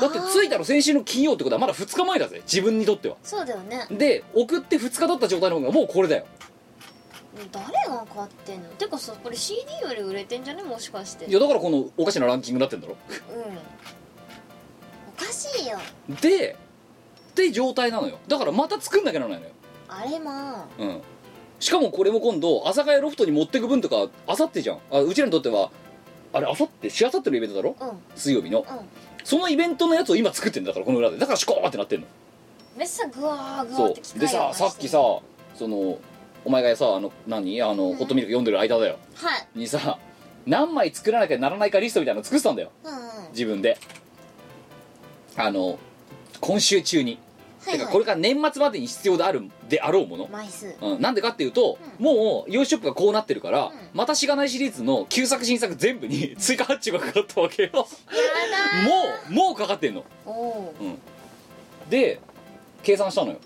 [0.00, 2.42] だって着いたたの先週の金曜ってことはまだ2日前だぜ。
[2.44, 3.16] 自分にとっては。
[3.22, 3.86] そうだよね。
[3.90, 6.26] で送って2日経った状態の方がもうこれだよ
[7.52, 8.68] 誰が買ってんの？
[8.70, 10.62] てかさこれ CD より売れてんじゃね？
[10.62, 11.26] もしかして。
[11.26, 12.96] いやだからこのおかしなランキングになってんだろ？
[13.34, 13.42] うん。
[15.08, 15.78] おかしいよ。
[16.20, 16.56] で
[17.30, 18.18] って状態なのよ。
[18.28, 19.52] だからまた作んなきゃならないのよ。
[19.88, 21.00] あれまうん。
[21.60, 24.78] しかもこれも今度阿佐ヶ谷ロフトに持ってく分とかあさってじゃん。
[24.90, 25.70] あうちらにとっては
[26.32, 26.90] あれあさって？
[26.90, 27.76] しあさってのイベントだろ？
[27.80, 27.98] あうん。
[28.14, 28.60] 水曜日の。
[28.60, 28.66] うん。
[29.24, 31.18] そのイベントのやつを今作ってんだからこの裏で。
[31.18, 32.06] だからシコーってなってんの。
[32.76, 33.88] めっさグワーグワそう。
[33.88, 34.98] ーって機械でささっきさ
[35.54, 35.98] その
[36.46, 37.60] お前がさあの何？
[37.60, 37.96] あの、うん。
[37.96, 38.98] ホットミルク読んでる間だよ。
[39.16, 39.58] はい。
[39.58, 39.98] にさ
[40.46, 42.70] 何枚作らなきゃならないかリストみたいなの作ってたんだよ。
[42.84, 43.30] うんうん。
[43.32, 43.76] 自分で。
[45.36, 45.78] あの
[46.40, 47.18] 今週中に、
[47.64, 47.78] はいはい。
[47.80, 50.72] てかこれから年末までに必要であるであろうもの、枚数。
[50.80, 53.72] うん、なんでかっていうと、うもう洋ショップがこうなってるから、ん。
[53.92, 57.70] またしがないシリーズの旧作新作全部に 追加発注がかかったわけよ。
[57.74, 60.04] やだもうもうかかってんの。
[60.24, 60.30] ー。
[60.30, 60.72] お
[61.90, 62.20] で
[62.84, 63.38] 計算したのよ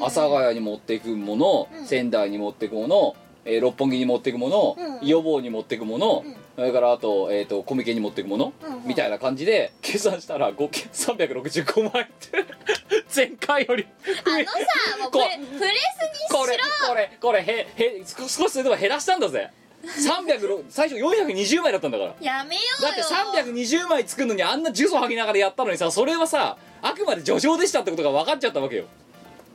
[0.00, 1.86] ー阿佐ヶ谷に持っていくもの、うん。
[1.86, 5.06] 仙台に持っていくもの、えー六本木に持っていくもの、うん。
[5.06, 6.36] 予防に持っていくもの、うん。
[6.56, 8.74] それからあと,、えー、とコミケに持っていくもの、うん。
[8.74, 8.82] うん。
[8.86, 12.44] みたいな感じで計算したら合計365枚って
[13.14, 13.86] 前回より
[14.24, 16.38] あのさもうプこレプレスにしろ。
[16.38, 19.50] これこれこれへへ少少しそれでも減らしたんだぜ。
[19.84, 22.14] 306最初420枚だったんだから。
[22.20, 22.88] やめようよ。
[22.88, 28.84] だって320枚作るのにあんな呪詛吐きながらやったのにさそれはさあくまで叙情でしたってことが分かっちゃったわけよ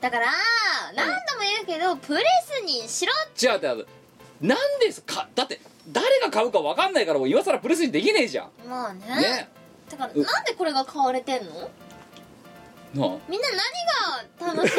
[0.01, 0.27] だから
[0.95, 3.87] 何度も言うけどプレスにしろ違う違う。
[4.41, 5.27] なんですか？
[5.33, 8.51] だって誰が買うか分かんないからもう今更プレスにできねえじゃん。
[8.67, 8.99] まあね。
[9.21, 9.49] ね。
[9.89, 10.21] だからう。
[10.21, 11.51] なんでこれが買われてんの？
[11.53, 13.17] なあ。
[13.27, 13.47] みんな
[14.39, 14.77] 何が楽しい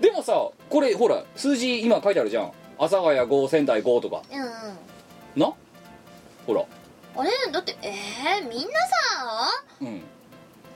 [0.00, 2.52] でもさこれほら数字今書いてあるじゃん。
[2.78, 4.22] 阿佐ヶ谷5仙台5とか。
[4.30, 5.40] のうんうん。
[5.40, 5.52] な？
[6.46, 6.64] ほら。
[7.16, 7.30] あれ？
[7.52, 10.02] だってえー、みんなさうん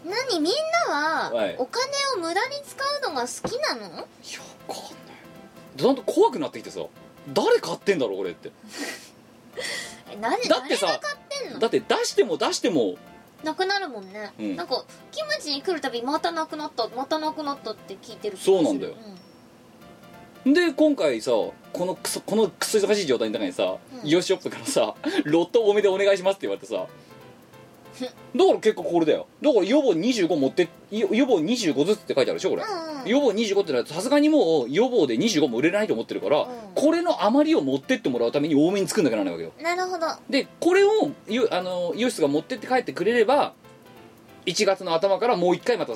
[0.05, 0.53] 何みん
[0.89, 1.57] なははい。
[1.59, 1.85] お金
[2.17, 3.83] を無駄に使うのが好きなの？
[3.85, 4.05] いや
[4.67, 5.77] 分かんない。
[5.77, 6.81] だんだん怖くなってきてさ。
[7.33, 8.51] 誰買ってんだろうこれって。
[10.11, 11.59] えなぜだってさ誰が買ってんの？
[11.61, 12.97] だって出しても出しても。
[13.45, 14.57] なくなるもんね、うん。
[14.57, 18.57] なんかキムチに来るたびまたなくなったまたなくなったって聞いてる気がする。
[18.57, 18.95] そうなんだよ。
[20.45, 21.55] で今回さこ
[21.87, 24.09] のクソこのクソ忙しい状態の中にさ、うん。
[24.09, 26.87] イオシショップからさロット多めでお願いしますって言われてさ
[28.01, 28.09] だ
[28.47, 29.27] から結構これだよ。
[29.43, 33.09] だから予防25持って予予防25ずつって書いてあるでしょこれ、うんうん。
[33.09, 36.47] 予防25ってのはさすがにもう予防で25も売れないと思ってるから、うん。
[36.75, 39.77] これの余りを持ってってもらうために多めに作んなきゃならないわけよ。
[39.77, 40.07] なるほど。
[40.31, 43.55] でこれをよあのイオシスが持ってって帰ってくれれば
[44.47, 45.93] 1月の頭からもう1回また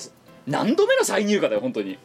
[0.46, 1.92] 何度目の再入荷だよ本当に。
[1.92, 1.98] わ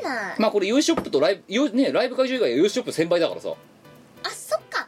[0.00, 3.54] んない、まあこれイオシショップとライブよねライブ会場以外はイオシショップ1000倍だからさ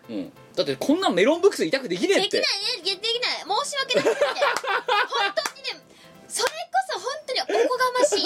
[0.08, 0.32] うん。
[0.54, 2.38] だってこんなんメロンブックス委託できねえって。
[2.38, 3.00] できないね。
[3.00, 3.44] できない。
[3.64, 4.04] 申し訳ない。
[4.04, 5.80] 本当にね
[6.28, 6.54] それこ
[6.90, 8.22] そ本当におこがましい。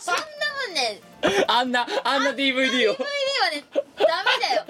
[0.00, 0.22] そんな
[0.66, 1.00] もんね。
[1.48, 2.94] あんなあんな DVD を。
[2.94, 4.64] DVD はねダメだよ。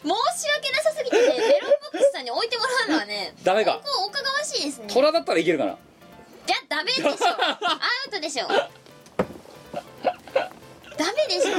[0.00, 3.80] 申し訳なさすぎてねメロンボックスさんに置いてもらうのはねダメか。
[3.82, 4.86] ここおかがましいですね。
[4.88, 5.76] 虎だったらいけるかな。
[6.46, 7.16] じゃあダメでしょアウ
[8.10, 8.48] トでしょ。
[10.96, 11.56] ダメでしょ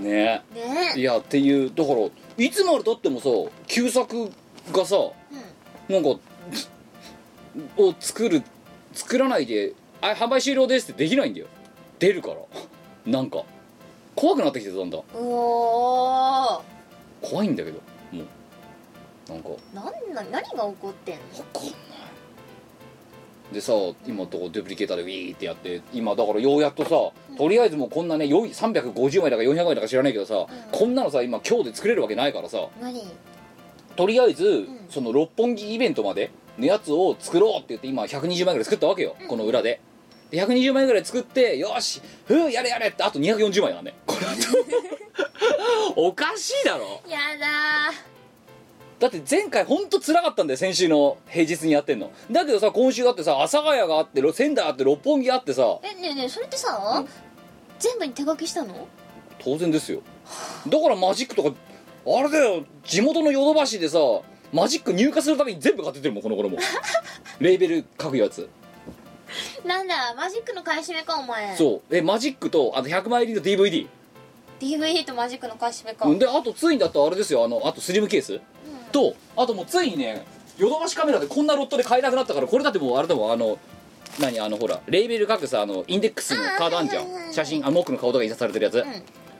[0.00, 0.42] ね。
[0.54, 0.94] ね。
[0.96, 2.08] いやっていうだから
[2.38, 3.28] いつまでたってもさ
[3.66, 4.30] 旧作
[4.72, 5.94] がさうん。
[5.94, 6.20] なんか
[7.76, 8.42] を作る
[8.92, 11.46] 作らないで「あ販売終了です」ってできないんだよ。
[11.98, 12.36] 出るから。
[13.06, 13.42] なんか
[14.14, 14.98] 怖くなってきてたんだ。
[14.98, 16.62] うお
[17.22, 17.80] 怖いんだけど
[18.12, 19.32] もう。
[19.32, 19.48] なんか。
[19.48, 19.84] ーなん
[20.14, 21.38] な何が起こってんの？
[21.38, 21.74] わかんない
[23.52, 23.72] でさ
[24.06, 26.90] 今とこデュプリケーターでウィーってやって今だからようやっとさ、
[27.36, 33.02] とりあえずもうこんなねよい350枚だか400枚だか知らないけどさ、こんなのさ今今日で作れるわけないからさ何
[33.96, 34.68] とりあえず、ん。
[34.88, 39.28] その六本木イベントまでのやつを作ろうって言って今120枚ぐらい作ったわけよ、うん。
[39.28, 39.80] この裏で。
[40.30, 43.94] で120枚ぐらい作ってよしふうやれやれってあと240枚だね。
[44.06, 44.26] これ
[45.96, 47.00] おかしいだろ。
[47.08, 47.92] やだ
[49.00, 52.12] だって前回ほんと辛かったんだよ先週の平日にやってんの。
[52.30, 55.62] だけどさ今週だってさ阿佐ヶ谷があってろ仙台あって六本木あってさ。
[55.62, 57.02] ーえねえねえそれってさ、
[57.78, 58.86] 全部に手書きしたの？
[59.42, 60.02] 当然ですよ。
[60.68, 61.50] だからマジックとか
[62.06, 63.98] あれだよ地元のヨドバシでさ
[64.52, 66.58] マジック入荷するために全部買ってってるもんこの頃も。
[67.40, 68.50] レーベル書くやつ。
[69.64, 71.56] なんだマジックの買い占めかお前。
[71.56, 71.96] そう。
[71.96, 73.88] えマジックとあと100枚入りの DVD
[74.60, 76.06] DVD とマジックの買い占めか。
[76.06, 78.40] うんであとついにだったらあれですよあのあとスリムケース、
[78.90, 80.24] とあともうついにね
[80.58, 83.58] ヨドバシカメラでこんなロットで買えなくなったからこれだってもうあれだもんあの
[84.18, 87.32] 何あのほらレーベル書くさあのインデックスのカードあんじゃん。
[87.32, 88.84] 写真あモックの顔とか印刷されてるやつ、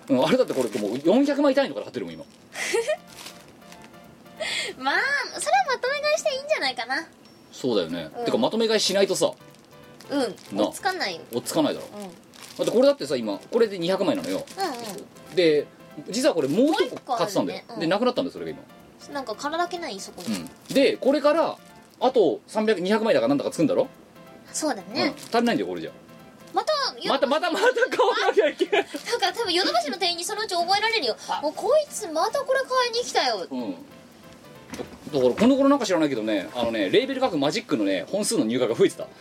[0.08, 0.24] うん。
[0.24, 2.24] あれだってこれもう400枚単位のから買ってるもん今。
[4.78, 4.94] まあ
[5.38, 7.06] それはまとめ買いしていいんじゃないかな。
[7.52, 8.24] そうだよね、うん。
[8.24, 9.32] てかまとめ買いしないとさ。
[10.10, 10.20] うん
[10.56, 11.14] な追いつかない。
[11.14, 11.86] よ追っつかないだろ。
[11.94, 12.04] うん。
[12.04, 14.44] うんだってこれだってさ今これで200枚なのよ。
[15.34, 15.66] で
[16.08, 17.80] 実はこれもう一個買ってたんだよ、うん。
[17.80, 18.60] でなくなったんだよそれが今。
[18.60, 18.66] うん
[19.08, 20.74] なんか空だけないそこに、うん。
[20.74, 21.56] でこれから
[22.00, 23.88] あと300200枚だかなんだかつくんだろ、
[24.52, 24.94] そうだうん。
[24.94, 25.90] ね、足りないんだよこれじゃ。
[26.52, 26.72] また
[27.06, 27.72] またまたまた買
[28.06, 28.82] わなきゃいけない。
[28.82, 31.16] だから多分ヨドバシの店員にそのうち覚えられるよ。
[31.42, 33.46] もうこいつまたこれ買いに来たよ。
[33.50, 33.72] うん。
[33.72, 39.06] だからこの頃なんか知らないけどねあのねレーベル書くマジックのね本数の入荷が増えてた。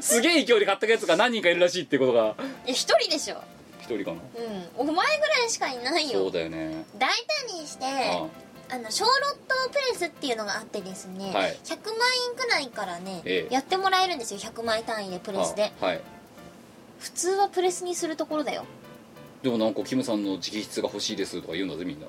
[0.00, 2.34] すげえ勢いで買ったやつが何人かいるらしいってことが。
[2.64, 3.36] いや一人でしょ。
[3.36, 3.59] 一
[3.96, 4.18] 人かな。
[4.78, 4.90] うん。
[4.90, 6.84] お前ぐらいしかいないそうよだよね。
[6.98, 7.10] 大
[7.48, 8.26] 胆にしてあ
[8.72, 8.78] あ。
[8.78, 11.58] の小ロットプレスっていうのがあってですね、はい。
[11.64, 11.96] 100万
[12.30, 13.54] 円くらいからね、ええ。
[13.54, 14.38] やってもらえるんですよ。
[14.38, 15.72] 100枚単位でプレスで。
[15.80, 16.00] あはい。
[17.00, 18.64] 普通はプレスにするところだよ。
[19.42, 22.06] でもなんかキムさんの直筆が欲しいですとか言うんだぜみんな。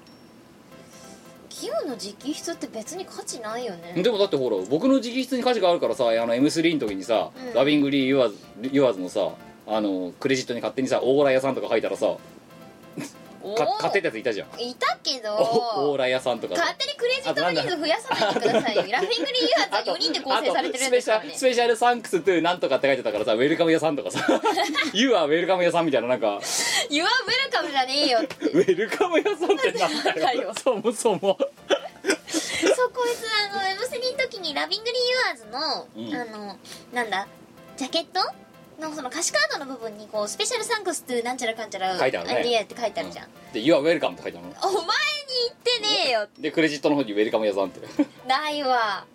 [1.49, 3.93] キムの直筆って別に価値ないよね。
[4.01, 7.53] でもだってほら僕の直筆に価値があるからさあの M3 の時にさ、うん。
[7.53, 9.31] ラビングリー・ユアーズのさ
[9.71, 12.17] あのクレジットに勝手にさ大ーラ屋さんとか書いたらさ
[13.43, 14.49] 買ってーたやついたじゃん。
[14.61, 16.61] いたけどお大ーラ屋さんとかさ。
[16.61, 21.29] 勝手にクレジットの人数増やさないでくださいよラフィングリーユーザー4人で構成されてるんですからね。
[21.29, 24.23] あとスペシャルスペシャルサンクストゥなんとかって書いてたからさウェルカム屋さんとかさ
[24.93, 26.39] You はウェルカム屋さんみたいななんか。
[26.89, 28.45] ユアウェルカムじゃねえよって。
[28.45, 30.13] ウェルカム屋さんってなんだよ。
[30.13, 30.53] なんだよ。
[30.53, 31.19] そもそも。
[31.19, 36.15] そうこいつあの M3 の時に Laughingly Yours の、うん。
[36.15, 36.59] あの
[36.93, 37.27] なんだ
[37.75, 38.19] ジャケット
[38.81, 42.35] のその歌詞カードの部分にこう special thanks ってなんちゃらかんちゃら書いてあるね。
[42.35, 44.53] アイディアって書いてあるじゃん、で You はウェルカムって書いてあるの。
[44.61, 44.85] お前に
[45.47, 47.79] 言ってねえよでクレジットの方に welcome 屋さんって。
[48.27, 49.05] ないわ。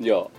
[0.00, 0.24] いや。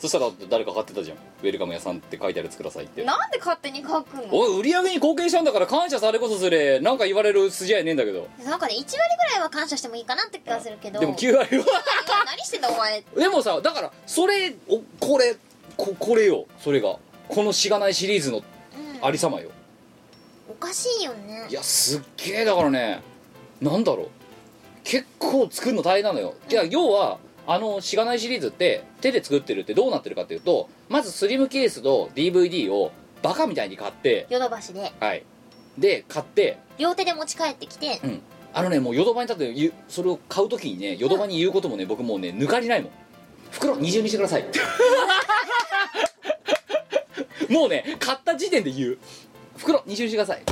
[0.00, 1.18] そしたら誰か買ってたじゃん。
[1.18, 3.04] welcome 屋さんって書いてあるやつくださいって。
[3.04, 4.28] なんで勝手に書くの？
[4.30, 6.80] おい売り上げに貢献したんだから感謝されこそすれ。
[6.80, 8.26] なんか言われる筋合いねえんだけど。
[8.44, 8.96] なんかね1割ぐ
[9.34, 11.00] らいは感謝してもいいかなって気がするけど。
[11.00, 11.64] でも9割は。
[12.06, 13.02] 今何してんだお前。
[13.14, 15.36] でもさだからそれおこれ
[15.76, 16.96] ここれよそれが。
[17.28, 18.44] このしがないシリーズのうん。
[19.04, 19.50] ありさまよ。
[20.48, 21.46] おかしいよね。
[21.48, 23.02] いやすっげえだからね。
[23.60, 24.08] なんだろう。
[24.82, 26.34] 結構作るの大変なのよ。
[26.50, 34.92] いや要はあのしがないシリーズって手で作ってるってどうなってるかっていうとまずスリムケースと DVD をバカみたいに買ってヨドバシで。
[34.98, 35.24] はい。
[35.78, 38.00] で買って両手で持ち帰ってきて。
[38.02, 38.20] うん。
[38.52, 42.90] あのねもうヨドバに立ってそれを買う時にねヨドバに言うこともね僕もうね抜かりないもん。
[43.52, 44.44] 袋二重にしてください
[47.50, 48.98] もうね買った時点で言う。
[49.58, 50.42] 袋二重にしてください。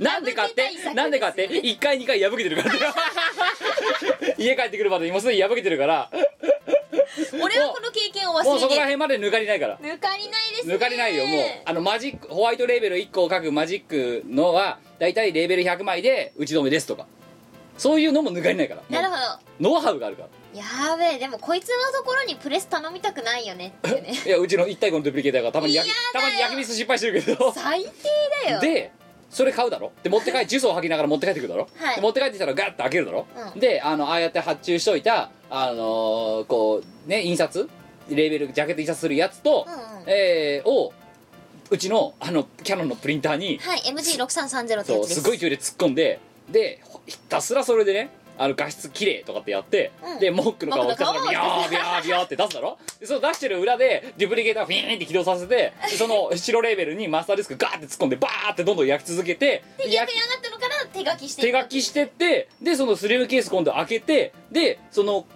[0.00, 0.70] なんでかって？
[0.94, 1.46] なんでかって？
[1.46, 2.74] ですよ1回2回破けてるから。
[4.38, 6.10] 家帰ってくるまでにもうすでに破けてるから。
[7.40, 9.78] 俺はこの経験を忘もうそこられて辺まで抜かりないから。
[9.78, 10.74] 抜かりないですね。
[10.74, 11.40] 抜かりないよもう。
[11.64, 17.06] あのマジックホワイトレーベル1個を書くマジックのは大体レーベル100枚で打ち止めですとか。
[17.78, 18.82] そういうのも抜かりないから。
[18.88, 19.26] なるもほど。
[19.34, 24.12] うノウハウがあるからやべえでもこいつのところにプレス頼みたくないよねってね。
[24.26, 27.52] いやうちの一対5のドゥプリケーターがたまに焼き嫌たまに焼きミス失敗してるけど。
[27.52, 27.90] 最低
[28.46, 28.60] だよ。
[28.60, 28.92] で
[29.30, 29.92] それ買うだろ？
[30.02, 31.96] で持って帰ってジュースを吐きながら持って帰ってくるだろ、はい。
[31.96, 33.60] で持って帰ってきたらガッと開けるだろ、うん。
[33.60, 37.68] であのああやって発注しといたあのーこうね印刷？
[38.10, 40.04] レーベルジャケット印刷するやつと、うんうん。
[40.06, 40.92] えーを
[41.70, 45.14] うちのあのキャノンのプリンターにはい MG6330 ってやつです。
[45.14, 46.18] すごい勢いで突っ込んで
[46.50, 50.18] でひたすらそれでねあの画質綺麗とかってやって、うん。
[50.18, 52.78] でモックの顔をモックの顔をビヤービヤービヤーって出すだろ？
[53.00, 65.26] でその出してる裏でデュプリケーターをフィーンって起動させてで その白レーベルにマスターディスクガーって突っ込んでバーってどんどん焼き続けてで焼き上がったのから手書きして手書きしてってでそのスリムケース今度開けてでその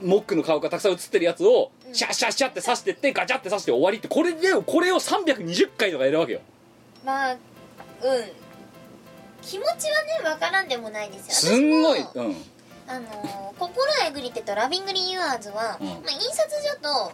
[0.00, 1.94] モックの顔がたくさん写ってるやつをうん。
[1.94, 6.40] シャッシャッシャッって刺してってガチャって刺して終わりってこれでこれを320回とかやるわけよ。
[7.04, 7.38] まあうん
[9.48, 11.52] 気持ちはねわからんでもないですよ。
[11.52, 12.36] すんごいうん。
[12.86, 15.86] あのー心えぐりてと Lovingly Yours は、うん。
[15.88, 17.12] まあ、印刷所と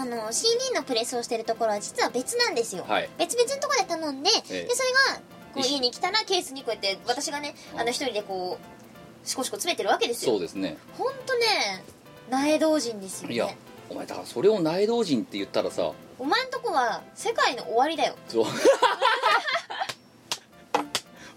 [0.00, 3.10] あの CD のプレスをしてるところは実は別なんですよ、はい。
[3.18, 4.64] 別々のところで頼んで,、ええ。
[4.64, 5.20] でそれが
[5.54, 10.32] こう家に来たらケースにこうやって私がねあの一人でこうシコシコ詰めてるわけですよ。
[10.32, 10.78] そうですね。
[10.96, 11.84] ほんとね
[12.30, 13.34] 苗同人ですよね。
[13.34, 13.48] いや
[13.90, 18.14] お前だからそれを内道人って言ったらさお前んとこは世界の終わりだよ。
[18.28, 18.44] そう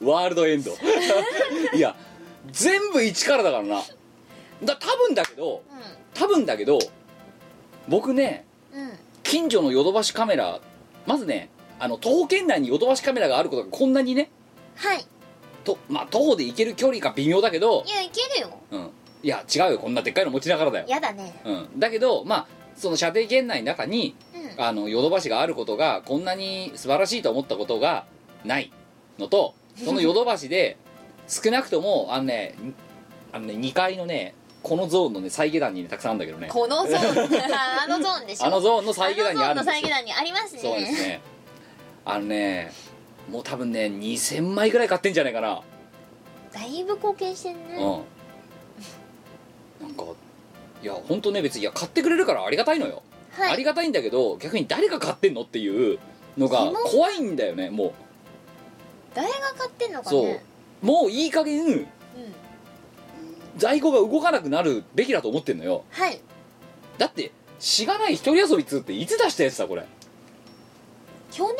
[0.02, 0.72] ワールドエンド。
[1.74, 1.96] いや
[2.52, 3.82] 全部一からだからな。
[4.64, 5.64] だ多分だけど
[6.14, 6.80] 多分だけど
[7.88, 8.84] 僕ねうん。
[8.84, 8.92] うん
[9.24, 10.60] 近所のヨドバシカメラ
[11.06, 14.30] まずねあの徒歩圏内にヨドバシカメラがあることがこんなにね
[14.76, 15.06] はい。
[15.64, 18.58] とまあ徒歩で行ける距離が微妙だけどいやいけるよ。
[18.72, 18.90] うん。
[19.24, 19.80] いや違うよ。
[19.80, 21.40] こんなでっかいの持ちながらだよ、やだね。
[21.46, 24.16] うん、だけどまあその射程圏内の中に
[24.58, 24.62] うん。
[24.62, 28.06] あのヨドバシがあることがこんなに素晴らしいと思ったことが
[28.44, 28.72] ない
[29.18, 30.78] のとそのヨドバシで
[31.28, 32.56] 少なくともあのね
[33.32, 36.48] あのね2階のねこのゾーンのね再下段にねたくさんあるんだけどね。
[36.50, 36.98] このゾーンあ
[37.88, 38.46] のゾーンでしょ。
[38.46, 39.82] あのゾーンの再下段にあるんのですよ。
[39.82, 40.62] 再下段にありますね。
[40.62, 41.22] そうですね。
[42.06, 42.72] あのね
[43.30, 45.62] もう多分ね2000枚ぐらい買ってんじゃないかな。
[46.54, 47.62] だいぶ貢献してんね。
[47.76, 47.80] う
[49.84, 49.88] ん。
[49.88, 50.04] なんか
[50.84, 53.54] いや本当ね別にいや買ってくれるからありがたいのよ、はい。
[53.54, 56.00] ありがたいんだけど逆に誰が買ってんのっていう
[56.38, 57.94] のが怖いんだよねも
[59.14, 60.24] 誰が買ってんのうそう。
[60.24, 60.44] かね
[60.82, 61.88] もういい加減うん
[63.58, 65.84] 在庫が動かなくなるべきだと思ってんのよ。
[65.92, 66.22] はい。
[66.98, 69.86] だってしがない一人遊びっつうっていつ出したやつだこれ。
[71.32, 71.56] 去年？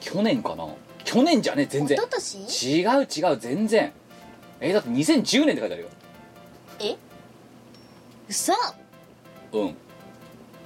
[0.00, 0.66] 去年かな。
[1.04, 1.98] 去年じゃね全然。
[1.98, 2.80] 一昨年？
[2.80, 3.92] 違う違う全然。
[4.60, 5.88] えだって2010年って書いてあるよ。
[6.80, 6.96] え？
[8.28, 8.52] 嘘。
[9.52, 9.76] うん。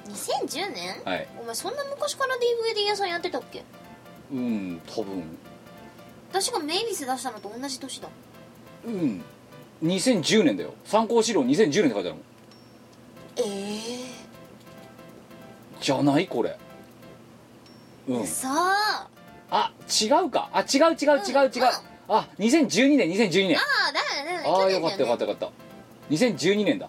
[0.09, 1.27] 2010年はい。
[1.41, 3.65] お前そんな昔から DVD 屋さんやってたっけ？
[4.33, 5.23] うん多分。
[6.31, 8.09] 私がメイビス出したのと同じ年だ。
[8.87, 9.23] うん。
[9.83, 10.75] 2010年だよ。
[10.85, 12.21] 参考資料2010年って書いてあるもん。
[13.37, 14.19] ええ
[15.81, 16.59] じゃないこれ。
[18.09, 18.27] うん。
[18.27, 19.09] さあ
[19.51, 20.51] あ違うか。
[20.53, 21.64] あ違う違う違う違う。
[22.09, 22.29] あ。
[22.38, 23.57] 2012年2012年。
[23.57, 26.14] ああだよねああよかったよかったたよかった。
[26.14, 26.88] 2012年だ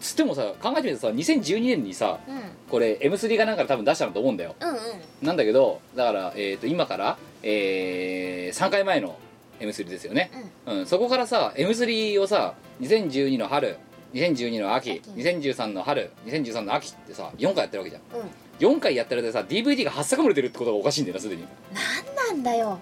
[0.00, 2.40] つってもさ考えてみてさ2012年にさうん。
[2.70, 4.54] これ M3 かなんかで多分出したんだと思うんだよ。
[4.60, 4.76] うんうん。
[5.22, 9.18] なんだけどだから、えー、と今から、え3回前の
[9.60, 10.30] M3 ですよね、
[10.66, 10.86] うん。
[10.86, 13.76] そこからさ M3 をさ2012の春
[14.14, 15.10] 2012の秋秋。
[15.10, 18.20] 2013の春2013の秋ってさ4回やってるわけじゃん。
[18.20, 18.76] うん。
[18.76, 21.42] 4回やってるでさ DVD が8作も出てるってことがおかしいんだよなすでに。
[21.42, 22.78] なんなんだよ。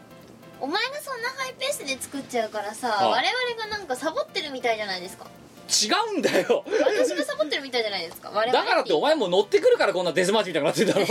[0.60, 5.26] お前がそんなハイペースで作っちゃうからさあ我々がなんかサボってるみたいじゃないですか
[5.70, 6.64] 違うんだよ。
[6.66, 8.52] 私がサボってるみたいじゃないですか我々。
[8.52, 11.06] だからってお前も乗ってくるからこんなデスマーチみたいになってんだろ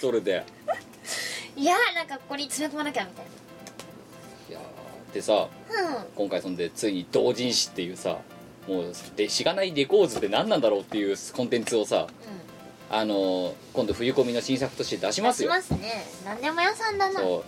[0.00, 0.44] それで。
[1.56, 3.24] いやーなんかここに詰め込まなきゃみたい
[4.48, 5.48] いやーでさなうん。
[6.16, 8.18] 今回そんでついに同人誌っていうさ
[8.66, 12.06] もうでしがないレコーズって何なんだろうっていうコンテンツをさ
[12.90, 15.50] あのー今度冬コミの新作として出しますよ。
[15.50, 16.04] しますね。
[16.24, 17.20] 何でも屋さんだな。
[17.20, 17.44] そう。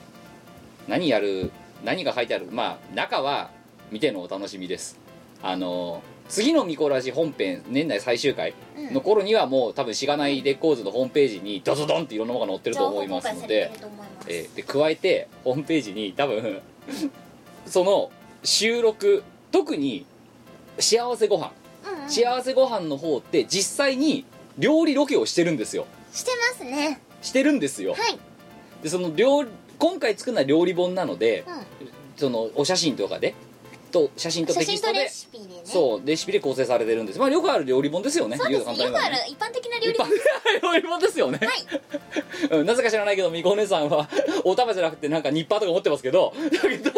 [0.90, 1.50] 何やる
[1.84, 2.46] 何が書いてある。
[2.50, 3.50] まあ中は
[3.90, 4.98] 見てのお楽しみです。
[5.42, 8.94] あのー次のミコラジ本編年内最終回うん。
[8.94, 13.70] の頃にはもう多分しがないレコーズのホームページにドドドンっていろんなものが載ってると思いますので
[14.26, 16.62] えーで加えてホームページに多分
[17.66, 18.10] その
[18.42, 20.06] 収録特に
[20.78, 21.52] 幸せご飯。
[21.86, 22.08] うんうん。
[22.10, 24.24] 幸せご飯の方って実際に
[24.58, 25.84] 料理ロケをしてるんですよ。
[26.14, 27.00] してますね。
[27.20, 27.92] してるんですよ。
[27.92, 28.18] はい。
[28.82, 29.44] でその料
[29.78, 31.88] 今回作るのは料理本なのでうん。
[32.16, 33.34] そのお写真とかで
[33.92, 35.08] と写真とテキストで。
[35.08, 35.60] シピでね。
[35.64, 37.18] そうレシピで構成されてるんです。
[37.20, 38.66] まあよくある料理本ですよねそうです。
[38.66, 42.58] ね言うとよくある一般的な料理一般的な 料理本ですよね、はい。
[42.58, 44.08] うんなぜか知らないけどみこお姉さんは
[44.44, 46.32] お玉じゃなくてなんかニッパーとか持ってますけど。
[46.50, 46.90] だけど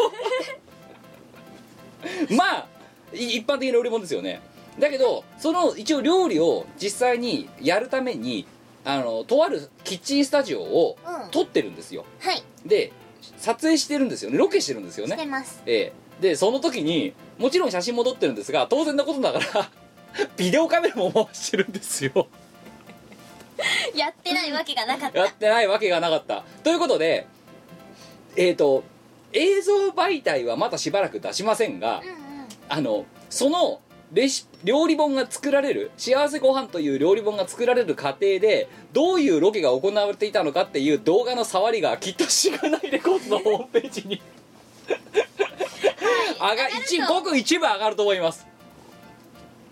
[2.29, 2.67] まあ
[3.13, 4.41] い一般的な料理本ですよね。
[4.79, 8.45] だけどその一応料理を実際にやるために
[8.83, 11.31] あのとあるキッチンスタジオをうん。
[11.31, 12.05] 撮ってるんですよ。
[12.19, 12.43] はい。
[12.65, 12.91] で
[13.37, 14.37] 撮影してるんですよね。
[14.37, 15.61] ロケしてるんですよしてねます。
[15.65, 19.69] ええでその時にもちろん写真も撮ってるんですが当然なことながら
[20.37, 22.27] ビデオカメラも回してるんですよ。
[23.95, 25.19] やってないわけがなかった。
[25.19, 26.43] やってないわけがなかった。
[26.63, 27.27] ということで
[28.35, 28.83] えっ、と
[29.33, 32.15] 映像媒体はまたしばらく出しませんがうんうん。
[32.69, 33.81] あのその
[34.13, 44.21] レシ料理本が作られる幸せご飯という料理本が作られる過程でどういうロケが行われていたのかっていう動画の触りがきっとしがないレコードのホームページに
[46.39, 48.45] 上が一ごく一部上がると思います。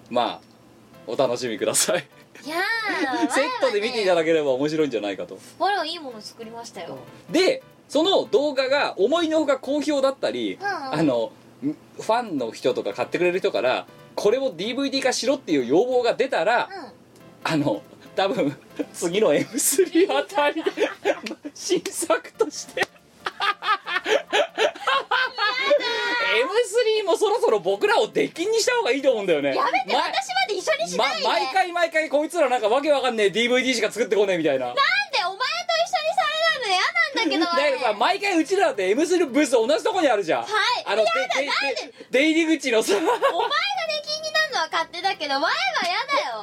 [0.09, 0.41] まあ
[1.07, 2.07] お楽しみください。
[2.45, 5.37] いやー セットで見ていただだければ面白いんじゃないかと。
[5.59, 6.97] 我はいいもの作りましたよ。
[7.29, 10.93] でその動画が思いのほか好評だったり、うんうん。
[10.93, 11.31] あの
[11.63, 17.51] んファンの人とか買ってくれる人からこれを DVD 化しろっていう要望が出たら、うん。
[17.51, 17.81] あの
[18.15, 18.55] 多分
[18.93, 20.71] 次の M3 あたりで
[21.53, 22.87] 新作として
[26.33, 29.55] M3 もそろそろ僕らを出禁にした方がいいと思うんだよね。
[29.55, 34.65] やめて前私まで一緒にしないで、毎回毎回こいつらなんかわけわかんねえ DVD しか作ってこねえみたいな。
[34.67, 34.81] なんで
[35.25, 35.43] お前と
[35.85, 36.23] 一緒にさ
[37.23, 37.37] れないの？
[37.37, 37.57] 嫌なんだけど。
[37.57, 40.41] だけどさ毎回うちらだって M3 のブース同じとこにあるじゃん。
[40.43, 40.49] はい。
[40.85, 41.75] あのやだででなんで？
[41.75, 42.93] で出入り口のさ。
[42.95, 43.21] お前が出
[44.07, 45.49] 禁になるのは勝手だけど前は
[45.83, 45.93] 嫌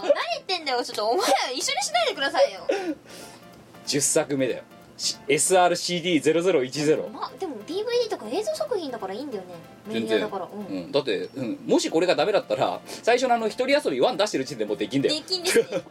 [0.04, 0.14] だよ。
[0.14, 0.84] 何言ってんだよ。
[0.84, 2.60] ちょっとお前は一緒にしないでくださいよ。
[3.86, 4.62] 10作目だよ。
[4.62, 4.64] し
[5.00, 9.54] SRCD0010 までも DVD とか映像作品だからいいんだよね。
[9.88, 10.48] メディアだから。
[10.52, 10.76] うん。
[10.76, 15.14] うん、だって、うん、もしこれがダメだったら最初のあの一人遊び1出してる時点でもうできんだよ。
[15.14, 15.64] 出禁ですね。
[15.70, 15.82] っ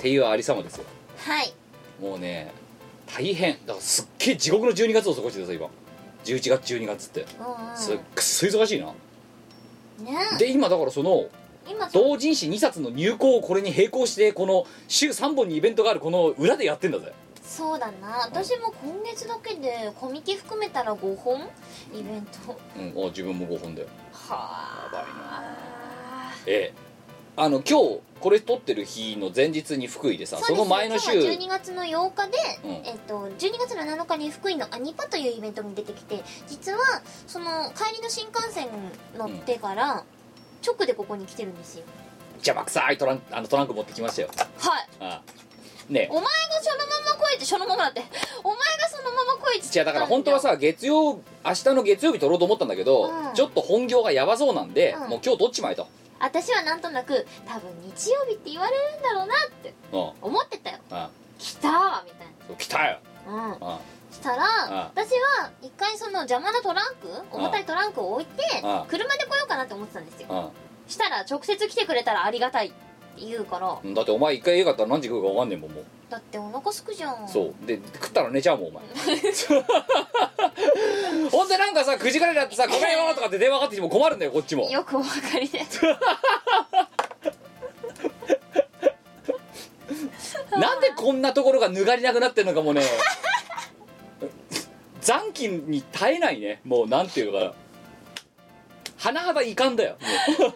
[0.00, 0.84] ていうありさまですよ。
[1.16, 1.54] はい。
[2.00, 2.52] もうね
[3.06, 3.54] 大変。
[3.64, 5.70] だからすっげえ地獄の12月を過ごしてるさ今。
[6.24, 7.24] 11月12月って。
[7.74, 8.92] すっくっそ忙しいな、ね。
[10.38, 11.28] で今だからその
[11.92, 17.12] 同人誌2冊の入稿をこれに並行してこの週3本にイベントがあるこの裏でやってんだぜ
[17.48, 18.26] そうだな。
[18.26, 21.40] 私も今月だけでコミケ含めたら5本？
[21.94, 22.60] イベント。
[22.76, 23.04] うん。
[23.06, 23.88] あ自分も5本だよ。
[24.12, 25.08] はやばいな。
[25.16, 26.88] あええ
[27.36, 31.12] あの今日これ撮ってる日の前日に福井でさその前の週。
[31.12, 32.70] 今日は12月の8日で、うん。
[32.84, 36.78] えっと12月の7日に福井のアニパというイベントに出てきて実は
[37.26, 38.68] その帰りの新幹線
[39.16, 40.04] 乗ってから、
[40.66, 41.84] 直でここに来てるんですよ。
[42.34, 44.28] 邪魔くさいトランあのトランク持ってきましたよ。
[44.58, 44.86] はい。
[45.00, 45.47] ああ
[45.88, 46.28] ねお前が
[46.62, 48.02] そのまま来いってそのままだって。
[48.44, 49.68] お前がそのまま来いって。
[49.68, 53.34] じゃあだから本当はさ月曜明日の月曜日撮ろうと思ったんだけど、うん。
[53.34, 55.08] ちょっと本業がやばそうなんで、うん。
[55.10, 55.88] もう今日撮っちまえと、
[56.20, 60.12] 私はなんとなく多分日曜日って言われるんだろうなってうん。
[60.22, 60.78] 思ってたよ。
[60.90, 62.98] あ来たーみたいそう来たよ。
[63.26, 63.56] なうん。
[63.60, 63.80] あ
[64.10, 70.26] したらあ私は一回その邪魔なトランク重たいトランクを置いてあ車で来ようかなって思ってたんですよ。
[70.30, 70.50] あ
[70.88, 72.68] したら直接来てくれたらありがたい。
[72.68, 72.87] って
[73.26, 73.78] 言うから。
[73.82, 77.28] うんだってお前一回家買ったら何時食うか分かんねえもんもう、だってお腹すくじゃん。
[77.28, 77.54] そう。
[77.66, 78.84] で食ったら寝ちゃうもんお前。
[81.30, 84.68] ほんでなんかさ9時ぐらいになってさ「ごめんよ」とかって電話かかってきても困るんだよこっちも。
[84.70, 85.60] よくお分かりで
[90.50, 92.82] なんでこんなところがぬがりなくなってるのかもね。
[95.00, 96.60] 残機に耐えないね。
[96.64, 97.54] もうなんていうのか。
[99.12, 99.96] な甚だ遺憾だよ
[100.38, 100.52] も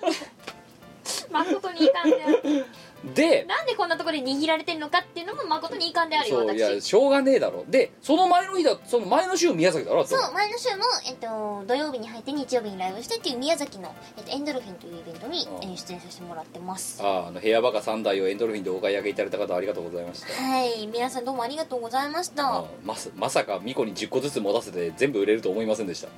[1.31, 2.67] 誠に遺憾である
[3.05, 6.85] うでなんでこんなところで握られてるのかっていうのも誠に遺憾であるよそういや私。
[6.85, 7.65] しょうがねえだろ。
[7.69, 10.07] でその前の日だその前の週宮崎だろ。
[10.07, 17.03] そう前の週も、えっと、土曜日に入って日曜日にライブしてっていう宮崎の、えっと、エンドルフィンというイベントに、うんえー出演させてもらってます。
[17.03, 20.27] あああの部屋バカ3台をエンドルフィンでお買い上げいただいた方ありがとうございました。
[20.41, 22.47] はい皆さんどうもありがとうございました。
[22.59, 26.09] あまさまさかミコに10個ずつ持たせて全部売れると思いませんでした。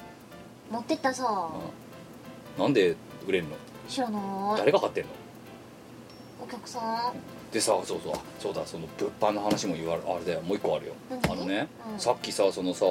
[0.71, 1.49] 持ってったさ。
[2.59, 2.95] なんで
[3.27, 3.57] 売れんの？
[3.89, 4.19] 知らな
[4.55, 5.11] い誰が買ってんの？
[6.43, 7.53] お客さん。
[7.53, 10.95] でさそうそうあそうだその物販の話も言われあれだよもう一個あるよ。
[11.11, 11.33] 何？
[11.33, 12.01] あのね、うん。
[12.01, 12.85] さっきさそのさ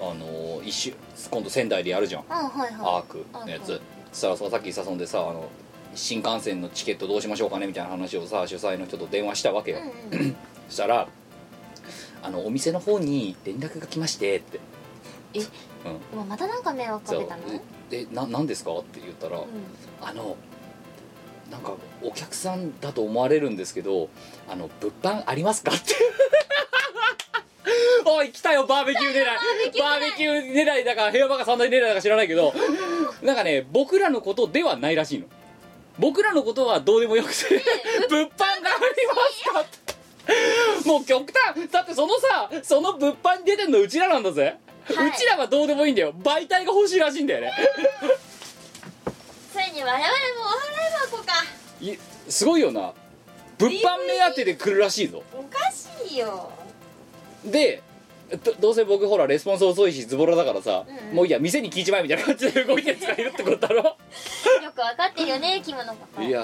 [0.00, 0.92] あの一週
[1.30, 2.24] 今度仙台でやるじゃん。
[2.28, 3.80] あはいアはークのやつ。
[4.12, 5.48] ささっきさそんでさあの
[5.94, 9.80] 新幹線のチケットどうしましょうかねみたいな話をさ主催の人と電話したわけいよ、
[10.12, 10.36] うんうん。
[10.68, 11.08] そしたら
[12.22, 14.60] あのお店の方に連絡が来ましてって
[15.34, 16.28] えうん。
[16.28, 17.42] またなんか迷惑かけたの？
[17.92, 18.72] えな何ですか？
[18.72, 19.46] って言ったら、うん。
[20.02, 20.36] あの
[21.50, 24.08] なんかお客さんだと思われるんですけど
[24.48, 25.72] あの物販ありますか？
[25.72, 25.94] って。
[28.04, 29.24] おい来たよバーベキュー狙い。
[29.80, 30.84] バーベキュー狙い。
[30.84, 32.52] だか部屋バカ三大狙いだか知らないけど
[33.22, 35.26] なんかね僕らのことではないらしいの。
[35.98, 37.62] 僕らのことはどうでもよくて
[38.08, 38.62] 物販があり
[39.06, 39.60] ますか？
[39.60, 39.64] っ
[40.82, 40.88] て。
[40.88, 41.68] もう極端。
[41.68, 45.10] だってそのさその物販に出てんのうちらなんだぜ、はい。
[45.10, 46.12] うちらはどうでもいいんだよ。
[46.12, 47.52] 媒体が欲しいらしいんだよね。
[49.52, 50.78] ついに我々もお払
[51.08, 51.32] い箱か。
[51.80, 51.98] い
[52.30, 52.92] すごいよな。
[53.58, 55.22] 物販目当てで来るらしいぞ。
[55.34, 56.50] おかしいよ。
[57.44, 57.82] で
[58.44, 61.14] どどうせ僕ほらレスポンス遅いしズボラだからさ、うんうん。
[61.16, 63.96] もういいや店に聞いちまえみたいな感じで動いてるやつがいるってことだろよ
[64.72, 66.22] くわかってるよね着物のこと。
[66.22, 66.40] いや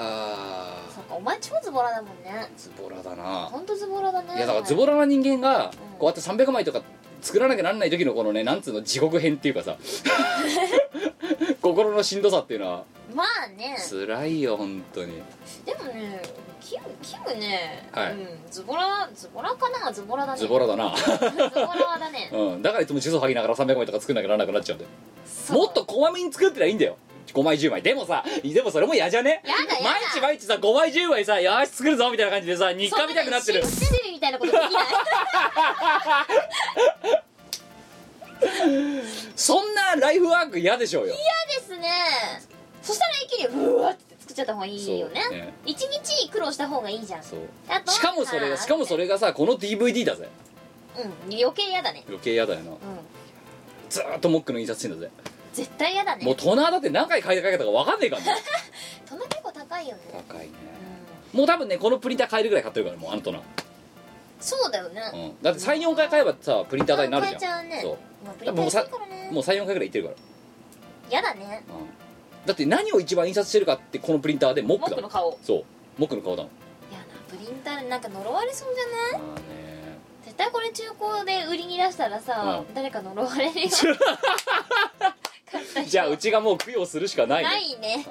[0.93, 2.61] そっかお前超ズボラだもんねー。
[2.61, 6.81] ズボラだなほんとズボラだねいやだからズボラな人間がうんこうやって300枚とか
[7.21, 9.77] 作らなきゃなんない時のこのねなんつうの地獄編っていうかさ。
[11.61, 12.83] 心のしんどさっていうのは。
[13.13, 13.77] まあね。
[13.89, 15.21] 辛いよ本当に。
[15.65, 16.21] でもね
[16.59, 18.11] キムキムね、はい。
[18.11, 19.91] うん、ズボラズボラかな？
[19.91, 20.39] ズボラだね。
[20.39, 20.93] ズボラだな。
[20.95, 22.29] ズボラだね。
[22.35, 22.61] うん。
[22.61, 24.91] だからいつもジュース吐きながら300枚とか作んなきゃならなくなっちゃうんだよ。
[25.25, 25.57] そう。
[25.57, 26.97] もっとこまめに作ってりゃいいんだよ
[27.33, 27.81] 5枚10枚。
[27.81, 29.41] でもさでもそれも嫌じゃね？
[29.45, 29.89] やだやだ。
[29.91, 33.63] 毎日毎日さ5枚10枚さよし作るぞみたいな感じでさ日課みたくなってる。
[33.63, 34.71] そんなみたいなことできない。
[39.35, 41.15] そんなライフワーク嫌でしょうよ。
[41.15, 41.89] 嫌ですね。
[42.81, 45.21] そしたら一気にうわって作っちゃった方がいいよね。
[45.21, 45.53] そうね。
[45.65, 47.23] 一日苦労した方がいいじゃん。
[47.23, 47.39] そう。
[47.67, 50.29] あとしかもそれあーしかもそれがさこの DVD だぜ。
[50.97, 52.03] うん余計嫌だね。
[52.07, 52.71] 余計嫌だよな。
[52.71, 52.77] うん。
[53.89, 55.11] ずーっとモックの印刷してんだぜ
[55.57, 56.23] 絶対嫌だね。
[56.23, 58.27] もうトナーだって何回買いかけたか分かんねえからね。
[59.05, 60.01] そんな結構高高いよね。
[60.29, 60.51] 高いね。
[61.33, 61.39] うん。
[61.39, 63.41] もう多分ねこのプリンター買えるぐらい買ってるからもうあのトナ
[64.39, 65.01] そうだよね。
[65.13, 67.39] うん、だって34回買えばさプリンター代になるじゃん。
[67.39, 67.81] 買えちゃうね。
[67.81, 67.97] そう。
[68.25, 69.29] まあプリンター安いからね。
[69.31, 70.11] もう34回ぐらいいってるか
[71.09, 71.63] ら、やだね。
[71.67, 75.05] うん、だって何を一番印刷してるかってこのプリンターでモッモクだもん。
[75.05, 75.39] ックの顔。
[75.43, 75.63] そう。
[75.97, 76.51] モックの顔だもん。
[76.93, 79.27] やだプリンターでなんか呪われそうじゃない？
[79.27, 79.77] まあね。
[80.23, 82.75] 絶対これ中古で売りに出したらさ、うん。
[82.75, 83.67] 誰か呪われるよ
[85.87, 87.49] じゃあうちがもう供養するしかないね。
[87.49, 88.05] ないね。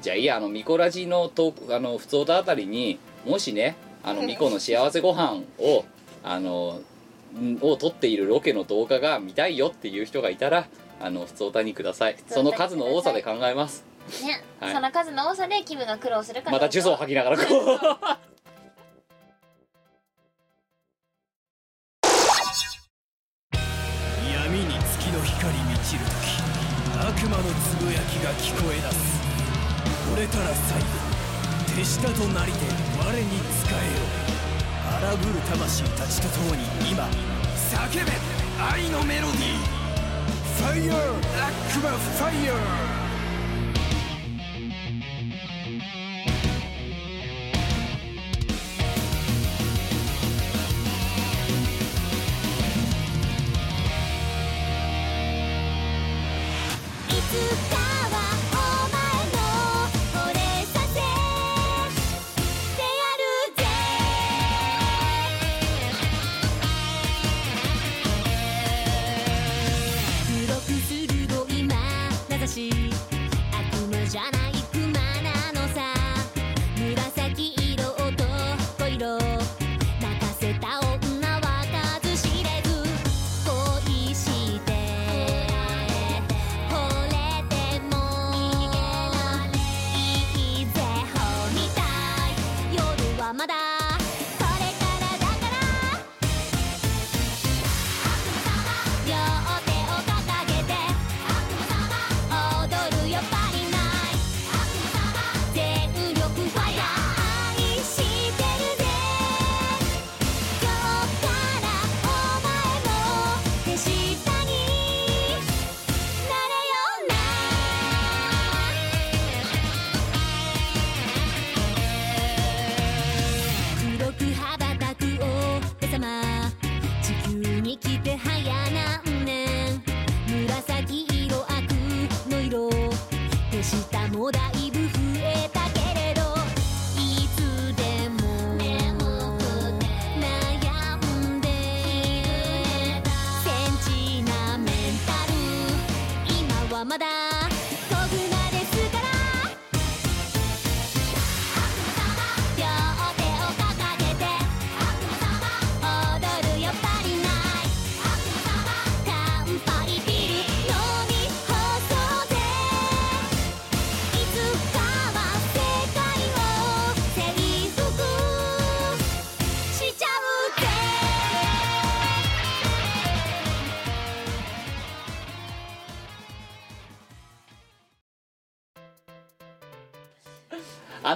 [0.00, 5.84] じゃあいいやあのミコラジのとあの普通歌あたりにもしねあのミコの幸せご飯を
[6.24, 6.80] あの
[7.38, 10.66] んを撮っているロケの動画が見たいよっていう人がいたら
[11.00, 12.16] あの普通歌にください。
[12.26, 13.84] その数の多さで考えます。
[14.24, 14.74] ね、はい。
[14.74, 16.52] その数の多さでキムが苦労するから。
[16.52, 17.78] また呪詛を吐きながらこう
[25.82, 26.14] 光満ちる時
[26.94, 29.20] 悪魔のつぶやきが聞こえ出す。
[30.12, 30.86] 惚れたら最後
[31.76, 32.58] 手下となりて
[32.98, 34.02] 我に仕えよ。
[35.02, 37.04] 荒ぶる魂たちと共に今
[37.72, 38.12] 叫べ。
[38.62, 39.82] 愛のメロディー。
[40.58, 43.01] ファイヤー悪魔ファイヤー!
[57.32, 57.81] か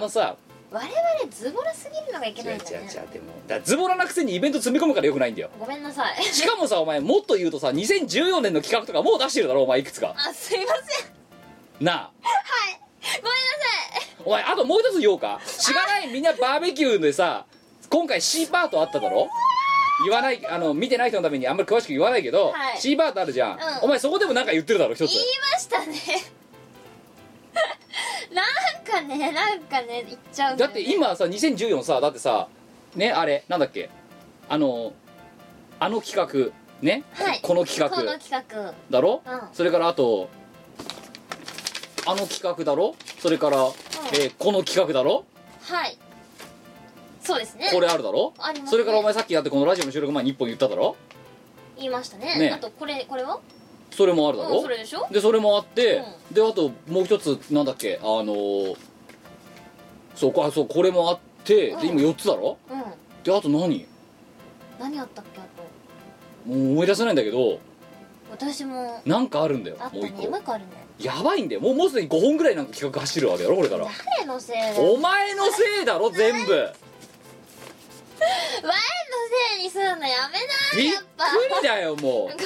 [0.06, 0.36] のさ。
[0.72, 0.90] 我々
[1.30, 3.08] ズボラすぎるのがいけ違う違う違ないんだね。
[3.10, 5.50] うでもだズボラなくせにイベント詰め込むからよくないんだよ。
[5.60, 6.22] ごめんなさい。
[6.24, 10.14] しかもさお前もっと言うとさ2014年の企画とかもう出してるだろお前いくつか。
[10.16, 11.04] あすいませ
[11.82, 11.84] ん。
[11.84, 12.10] なあ。
[12.20, 12.28] ご
[13.12, 13.36] めんなさ
[14.00, 14.22] い。
[14.24, 15.40] お前あともう一つ言おうか。
[15.46, 17.46] しがないみんなバーベキューでさ
[17.88, 19.28] 今回 C パートあっただろ？
[20.04, 22.78] 言わないあの見てない人のためにあんまり詳しく言わないけど、はい。
[22.80, 23.58] C パートあるじゃん、うん。
[23.82, 25.12] お前そこでもなんか言ってるだろ一つ。
[25.12, 25.96] 言いましたね。
[28.34, 28.44] なん
[28.86, 32.48] かねなんかね言っちゃうんだって今さ2014さだってさ
[32.94, 33.90] ねあれなんだっけ？
[34.48, 34.92] あの
[35.78, 37.40] あの企画ね、はい。
[37.42, 37.94] この企画。
[37.94, 38.74] この企画。
[38.90, 39.40] だろ、うん。
[39.52, 40.28] それからあと
[42.06, 42.94] あの企画だろ？
[43.18, 43.56] それから、
[44.12, 45.24] えーこの企画だろ？
[45.62, 45.98] はい。
[47.20, 47.70] そうですね。
[47.72, 48.32] これあるだろ？
[48.38, 48.70] ありますね。
[48.70, 50.96] それからお前さっきやってこのラジオの収録前に1本言っただろ？
[51.76, 52.38] 言いましたね。
[52.38, 52.50] ね。
[52.50, 53.40] あとこれこれは
[53.96, 55.06] それもあるだろ、うんそれでしょ？
[55.10, 57.98] でそれもあって、うであともう一つなんだっけ？
[58.02, 58.76] あのー
[60.14, 61.80] そうこあそうこれもあって、うん。
[61.80, 62.58] で今4つだろ？
[62.70, 62.82] うん。
[63.24, 63.86] であと何？
[64.78, 65.44] 何あったっけあ
[66.46, 66.48] と？
[66.50, 67.58] もう思い出せないんだけど
[68.30, 70.28] 私もなんかあるんだよもう一個ね。
[70.28, 70.52] もう一個。
[70.52, 70.70] あるね。
[70.98, 71.60] やばいんだよ。
[71.60, 73.86] もうもうすでに5本ぐらいなんか企画走るわけやろこれから。
[74.16, 76.52] 誰のせいお前のせいだろ全部。
[79.56, 81.02] せいにするのやめなびっく
[81.62, 82.36] りだよもう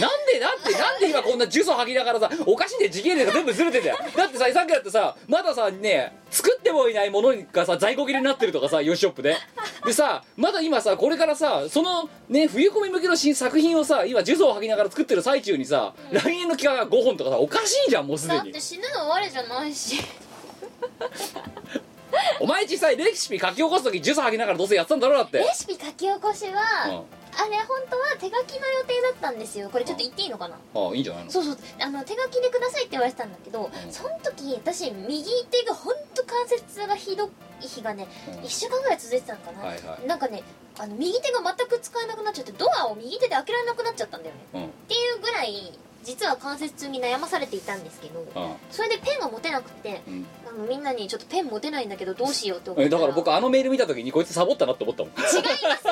[0.00, 2.90] なんでだってなんで今こんな呪詛吐きながらさおかしいんだよ。
[2.92, 3.98] 時系列が全部ずれてんだよ。
[4.16, 9.36] だってささっきだってさまださね作ってもいないものがさ在庫切れになってるとかさヨシショップで。
[9.84, 18.40] でさまだ今さこれからさそのね冬込み向けの新作品をさ今呪詛を吐きながら作ってる最中にさ、来年の期間が5本とかさおかしいじゃんもうすでに。
[18.40, 19.96] だって死ぬの我じゃないし
[22.40, 25.38] お前実際レシピ書き起こす時呪詛吐きながらどうせやってたんだろうだって。
[25.38, 26.52] レシピ書き起こしは、
[26.88, 27.04] うん。
[27.40, 29.70] あれ本当は手書きの予定だったんですよ。
[29.70, 30.56] これちょっと言っていいのかな？
[30.74, 31.30] ああいいんじゃないの？
[31.30, 31.58] そうそう。
[31.80, 37.26] あの手書きでくださいって言われてたんだけど、んその時私右手が本当関節がひど
[37.60, 38.34] い日がね、うん。
[38.40, 40.06] 1週間ぐらい続いてたのかな、はいはい。
[40.06, 40.42] なんかね
[40.78, 44.40] あの右手が全く使えなくなっちゃってドアを右手で開けられなくなっちゃったんだよね。
[44.54, 44.66] うん。
[44.66, 48.26] っていうぐらい実は関節痛に悩まされていたんですけどうん。
[48.70, 50.26] それでペンが持てなくてうん。
[50.48, 55.12] あのみんなにちょっとペン持てないんだけどどうしようって思っえただから僕あのメール見た時にこいつサボったなって思ったもん。
[55.12, 55.86] 違います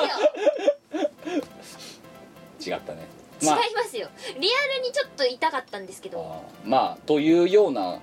[2.69, 2.75] よ。
[2.75, 3.05] 違ったね。
[3.41, 4.09] 違いまあますよ。
[4.39, 6.43] リアルにちょっと痛かったんですけど。
[6.65, 7.99] まあというような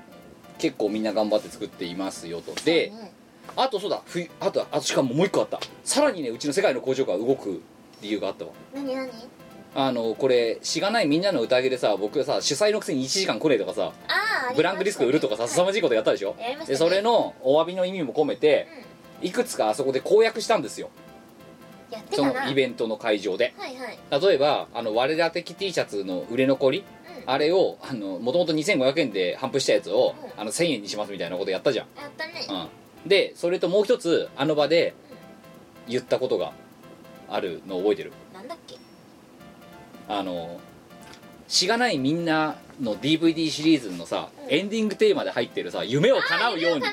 [0.59, 2.55] 結構みんな頑張って作っていますよと。
[2.65, 3.13] でね。
[3.57, 4.03] あとそうだ。
[4.05, 5.61] ふあとあとしかももう一個あった。
[5.85, 7.63] さらにねうちの世界の工場が動く
[8.01, 8.53] 理由があったわ。
[8.75, 9.11] 何何？
[9.77, 16.37] あのこれしがないみんなの宴でさ僕さ主催のくせに1時間来ねえとかさああブランクディスク売るとかさ凄まじいことやったでしょ？
[16.39, 16.75] やりましたね。
[16.75, 18.69] でそれのお詫びの意味も込めて
[19.21, 20.91] いくつかあそこで公約したんですよ。
[21.91, 22.45] そやってたな。
[22.47, 23.53] のイベントの会場で。
[23.59, 24.23] はいはい。
[24.29, 26.85] 例えばあの我ら的 T シャツの売れ残り
[27.25, 27.31] うん。
[27.31, 30.41] あれをあのもともと2500円で販布したやつを、うん。
[30.41, 32.33] あの1000円にしますみたいなことやったじゃん、やったね。
[33.05, 34.95] うん、でそれともう一つあの場で
[35.89, 36.53] 言ったことが
[37.29, 38.13] あるのを覚えてる。
[38.33, 38.77] なんだっけ？
[40.09, 40.61] あの
[41.49, 44.53] しがないみんなの DVD シリーズのさ、うん。
[44.53, 46.85] エンディングテーマで入ってるさ夢を叶うように。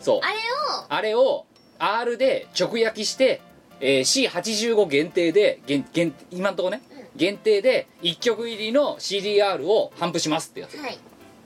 [0.00, 0.20] そう。
[0.22, 1.46] あれをあれを
[1.78, 3.40] R で直焼きして、
[3.80, 7.06] えー C85 限定で限限今んとこね、うん。
[7.16, 10.76] 限定で1曲入りの CDR を頒布しますってやつ。
[10.78, 10.98] はい。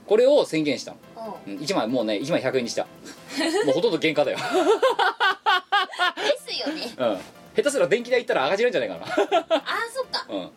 [0.06, 1.34] これを宣言したの、おう。
[1.46, 2.82] うん、1枚もうね1枚100円にした。
[3.64, 4.38] もうほとんど原価だよ、
[6.16, 6.82] ですよね。
[6.98, 7.18] うん、
[7.54, 10.26] 下手すら電気代いったら赤字なんじゃないかああそっか。
[10.28, 10.50] な、うん、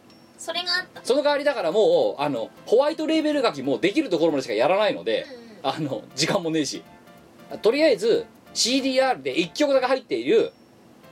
[0.44, 1.02] それがあった。
[1.06, 6.84] その代わりだからもうあのホワイトレーベル書きもできるところまでしかやらないので、うんあの時間もねえし。
[7.62, 10.52] とりあえず CDR で1曲だけ入っている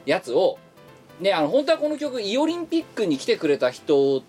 [0.06, 0.60] やつを
[1.22, 4.24] ねあの本当はこの曲イオリンピックに来てくれた人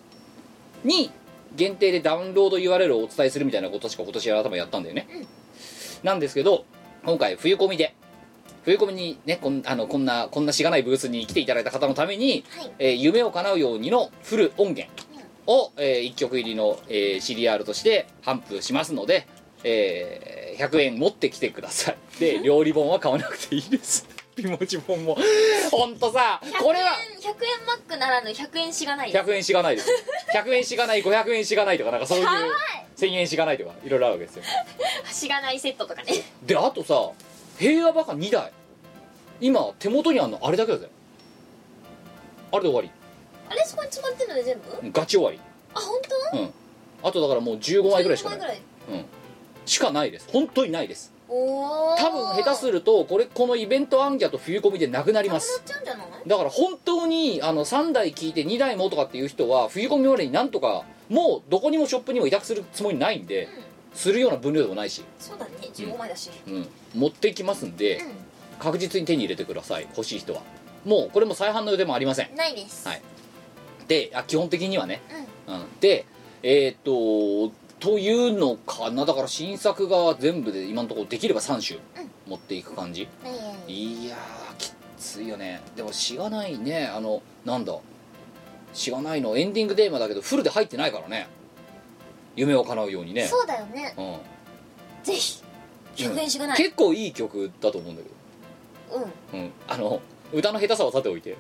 [0.85, 1.11] に
[1.57, 5.09] 限定でダウンロード URL をお伝えするみたいなことしか今年は多分やったんだよね、
[6.03, 6.65] なんですけど
[7.05, 7.95] 今回冬込みで
[8.65, 12.73] 冬込みにねこんあのこんなこんなしがないブースに来ていただいた方のために、はい。
[12.79, 14.89] えー夢を叶うようにのフル音源
[15.47, 19.27] を、え1曲入りの、えー CDR として頒布しますので、
[19.65, 21.97] えー100円持ってきてください。
[22.21, 24.07] で 料理本は買わなくていいです。
[24.37, 25.17] 美文字本も。
[25.71, 26.93] ほんとさ100これは
[27.23, 29.25] 円100円マックならぬ100円しがないです。
[29.25, 29.91] 100円しがないです。
[30.35, 32.43] 100円しがない500円しがないとかなんかそういうかわい
[32.97, 34.45] 1000円しがないとかいろいろあるわけですよ。
[35.13, 36.23] しがないセットとかね。
[36.43, 37.11] であとさ
[37.63, 38.51] 平和バカ2台。
[39.41, 40.89] 今手元にあるのあれだけだぜ。
[42.51, 42.91] あれで終わり。
[43.49, 44.79] あれそこに詰まってんので全部？
[44.83, 45.39] うんガチ終わり。
[45.73, 46.01] あ本
[46.33, 46.39] 当？
[46.39, 46.51] うん。
[47.05, 48.39] あとだからもう15枚ぐらいしかない。
[48.39, 48.49] 15枚
[48.87, 49.01] ぐらい。
[49.01, 49.05] うん。
[49.65, 50.29] しかないです。
[50.33, 51.13] 本当にないです。
[51.29, 55.63] おお多分下手するとこれこのイベントアンギャと冬込みでなくなります。
[55.65, 56.09] ちゃうんじゃない？
[56.27, 65.53] だから本当にあの3台聞いて2台もとかっていう人は冬込みまでになんとかもうどこにもショップにも委託するつもりないんでうんするような分量でもないし、そうだね。
[65.75, 66.31] 15枚だし。
[66.47, 68.03] うん、持ってきますんで
[68.59, 69.87] 確実に手に入れてください。
[69.97, 70.43] 欲しい人は。
[70.85, 72.31] もうこれも再販の予定もありません。
[72.31, 72.87] うんないです。
[72.87, 73.03] はい。
[73.89, 75.03] であ基本的にはね、
[75.47, 75.55] うん。
[75.55, 76.07] うん、で
[76.43, 79.05] えっ、とというのかな。
[79.05, 81.81] だから新作が全部で今のところできれば3種
[82.29, 85.61] 持っていく感じ、ないやいやーきついよね。
[85.75, 86.87] でもしがないね。
[86.87, 87.77] あのなんだ。
[88.73, 89.37] しがないの。
[89.37, 91.27] エンディングテーマだけどフルで入ってないからね
[92.37, 93.27] 夢を叶うようにね。
[93.27, 93.95] そうだよね。
[93.97, 94.17] うん。
[95.05, 95.43] ぜひ
[95.97, 96.57] 100円しがない。
[96.57, 98.09] 結構いい曲だと思うんだけ
[98.95, 99.05] ど。
[99.33, 99.41] うん。
[99.41, 100.01] うん、あの
[100.33, 101.37] 歌の下手さはさておいて。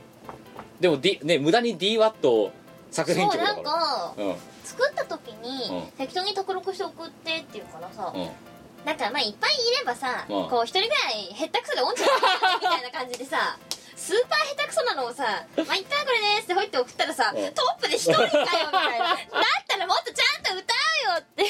[0.80, 2.50] でも、D ね、無駄に DWAT
[2.90, 3.62] 作編そうな曲だから。
[3.62, 4.34] んかうん。
[4.64, 5.90] 作った時にうん。
[5.92, 8.28] 適当に登録して送ってっていうからさうん。
[8.84, 10.48] なんかまあいっぱいいればさうん。
[10.48, 13.58] こう一人ぐらいへったくそでオンチャみたいな感じでさ
[14.02, 17.54] スーパー下手くそなのをさ「まあ、いったこれです」ってほいって送ったらさうん。
[17.54, 19.14] トップで一人かよみたいな。
[19.14, 19.16] だっ
[19.68, 20.74] たらもっとちゃんと歌
[21.06, 21.46] うよって。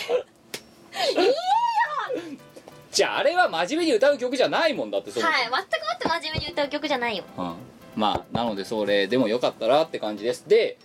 [2.93, 7.25] じゃああれは真面目に歌う曲じゃないもんだってそもそもはい全くもって真面目に歌う曲じゃないよ。
[7.39, 7.57] うん。
[7.97, 10.47] まあなのでそれでもよかったらって感じです。
[10.47, 10.77] で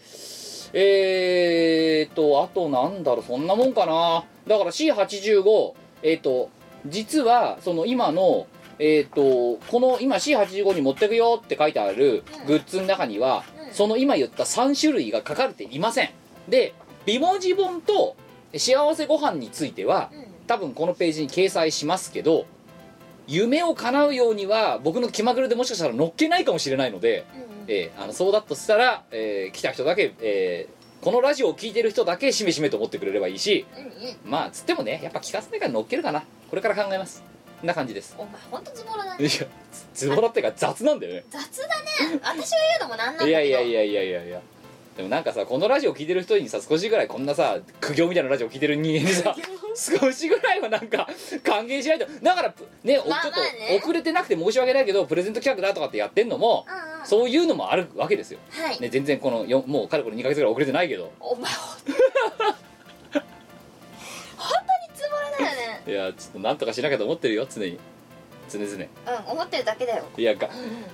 [0.72, 4.24] えー、とあとなんだろうそんなもんかな。
[4.47, 6.49] だから C85 えっ、と
[6.86, 8.47] 実はその今の
[8.80, 12.45] えっ、とこの今 C85 に持ってくよって書いてあるうん。
[12.45, 13.73] グッズの中には、うん。
[13.73, 16.09] その今言った3種類が書かれていません。
[16.47, 16.73] で
[17.05, 18.15] 美文字本と
[18.55, 20.25] 幸せご飯についてはうん。
[20.47, 22.45] 多分このページに掲載しますけど
[23.28, 27.25] 夢を叶うようには僕の気まぐれでもしかしたら乗っけないかもしれないので、
[27.67, 33.67] えーあのそうだとしたら、えー来た人だけ、えーこのラジオを聞いてる人だけしめしめと思ってくれればいいし
[34.25, 36.23] まあつってもねやっぱ聞かせないから乗っけるかな。
[36.49, 37.23] これから考えます
[37.63, 38.15] な感じです。
[38.17, 39.47] お前ほんとズボラだいやね
[39.93, 41.23] ズボラっていうか雑なんだよね。
[41.29, 42.19] 雑だね。
[42.21, 43.27] 私は言うのもなんなんだけど。
[43.27, 44.41] いやいやいやいやいやいや。
[44.97, 49.35] でもなんかさこのラジオ聞いてる人にさ少しぐらいこんなさ苦行みたいなラジオ聞いてる人間にさ
[49.75, 51.07] 少しぐらいはなんか
[51.43, 52.07] 還元しないと。
[52.23, 61.11] だからぷね、おまあちょっまあねと遅れてなくて申し訳ないけどプレゼント企画だとかってやってんのもうんうんそういうのもあるわけですよ、はい、ね、全然このよもうかれこれ2ヶ月ぐらい遅れてないけど。
[61.19, 61.77] お前ほん
[62.37, 62.55] 本
[65.88, 67.79] いやちょっとなんとかしなきゃと思ってるよ常に。
[68.49, 68.73] 常々。
[68.73, 70.05] うん思ってるだけだよ。
[70.17, 70.49] いやが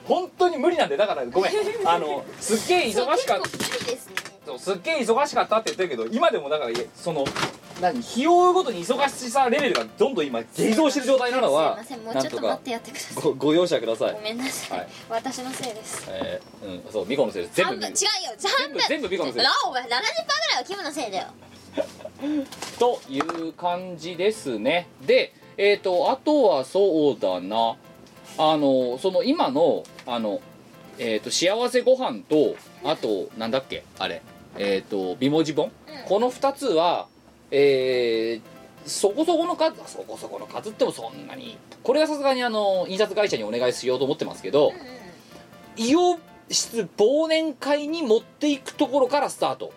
[0.05, 1.51] 本当に無理なんでだからごめん。
[1.85, 4.15] あのすっげえ忙しかったそう結構無理ですね。
[4.45, 7.23] そうすっげえ忙しかったって言ってるけど今でもだからいやその
[7.81, 13.23] 何日を追うごとに忙しさレベルがどんどん今激増してる状態なのはすいませんもうちょっと待ってやってください。
[13.23, 14.13] ごご容赦ください。
[14.13, 14.87] ごめんなさい、はい。
[15.09, 16.05] 私のせいです。
[16.09, 17.55] えー、うんそうミコのせいです。
[17.55, 17.89] 全部違うよ。
[18.37, 20.01] 全部全部ミコのせいなお前70%ぐらい
[20.57, 21.27] はキムのせいだよ
[22.79, 24.87] という感じですね。
[25.05, 27.75] でえっ、とあとはそうだな。
[28.37, 30.41] あのその今のあの
[30.97, 34.21] えっ、と幸せご飯とあとなんだっけあれ。
[34.57, 36.07] えっ、と美文字本、うん。
[36.07, 37.07] この2つは
[37.51, 38.53] えー
[38.85, 45.03] そこそこの数そこそこの数ってもそんなにこれはさすがにあの印刷会社にお願いしようと思ってますけど、うんうん
[45.75, 46.19] イオ
[46.49, 49.73] 室忘年会に持っていくところからスタート、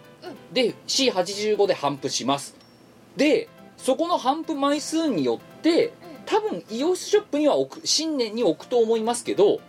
[0.53, 2.55] で C85 で頒布します。
[3.17, 5.93] でそこの頒布枚数によって
[6.25, 9.61] 多分イオシショップには置く新年に置くと思いますけど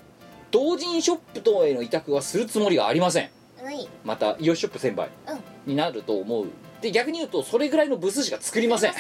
[0.51, 3.29] 同人ショップ等への委託はするつもりがありません。
[4.05, 5.09] またイオシショップ1000倍
[5.65, 6.47] になると思う。
[6.81, 8.93] で逆に言うとそれぐらいの部数しか作りません。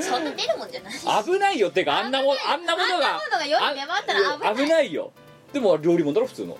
[0.00, 1.24] そんな出るもんじゃない。
[1.24, 1.68] 危ないよ。
[1.68, 4.66] ってかあんなもんあんなものがあんなものが世に出回ったら危ない。
[4.66, 5.12] 危ないよ。
[5.52, 6.56] でも料理本だろ普通の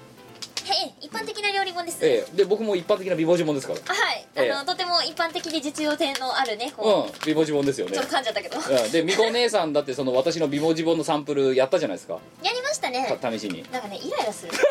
[0.69, 2.37] へい一般的な料理本です、ええ。
[2.37, 3.81] で僕も一般的な美文字本ですから。
[3.81, 4.27] はい。
[4.37, 4.67] あの、ええ。
[4.67, 7.11] とても一般的で実用性のあるねこう。
[7.11, 7.13] ん。
[7.27, 7.93] 美文字本ですよね。
[7.93, 8.59] うちょっと噛んじゃったけど。
[8.59, 8.93] うん。
[8.93, 12.19] でみこ姉さんだってその私の美文字本のサンプルやったじゃないですか。
[12.43, 13.19] やりましたね。
[13.21, 13.65] た試しに。
[13.73, 14.53] なんかねイライラする。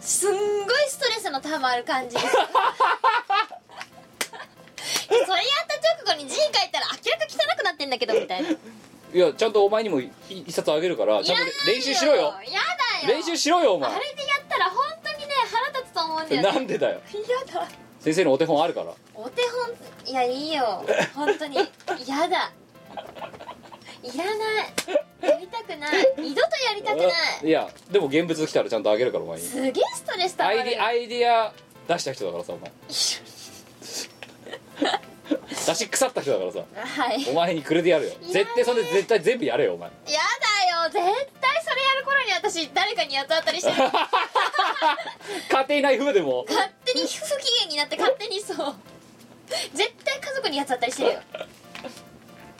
[0.00, 2.26] すんごいストレスのたまる感じです。
[5.08, 5.26] それやっ
[5.68, 8.50] た直後に字書いたら明らか汚くなってんだけどみたいな
[9.14, 12.22] いやちゃんとお前にもい一冊あげるからちゃんと練習しろよ。
[12.22, 13.14] やだよ。
[13.14, 13.88] 練習しろよお前。
[13.88, 16.48] あれでやったら本当にね腹立つと思うんだよね。
[16.52, 16.94] なんでだよ？
[16.94, 17.00] や
[17.60, 17.68] だ。
[18.00, 18.92] 先生のお手本あるから。
[19.14, 19.42] お手
[20.04, 20.10] 本？
[20.10, 20.84] いやいいよ。
[21.14, 21.56] 本当に。
[21.56, 22.50] やだ。
[24.02, 24.32] いらな
[24.64, 24.66] い。
[25.22, 26.14] やりたくない。
[26.18, 27.46] 二度とやりたくない。
[27.46, 29.46] いやでも現物来たらちゃんとあげるからお前に。
[29.46, 31.52] すげえストレスたまアるイデアイデア
[31.86, 32.72] 出した人だからさお前
[35.48, 36.58] 出し腐った人だからさ。
[37.04, 37.26] はい。
[37.30, 38.12] お前にくれてやるよ。
[38.30, 39.88] 絶対それで絶対全部やれよお前。
[40.06, 40.20] や
[40.62, 40.90] だよ。
[40.90, 43.70] 絶対それやる頃に私誰かに八つ当たりして。
[43.70, 43.76] る
[45.48, 46.44] 家庭内風でも。
[46.48, 48.74] 勝手に不機嫌になって勝手にそう。
[49.72, 51.20] 絶対家族に八つ当たりしてるよ。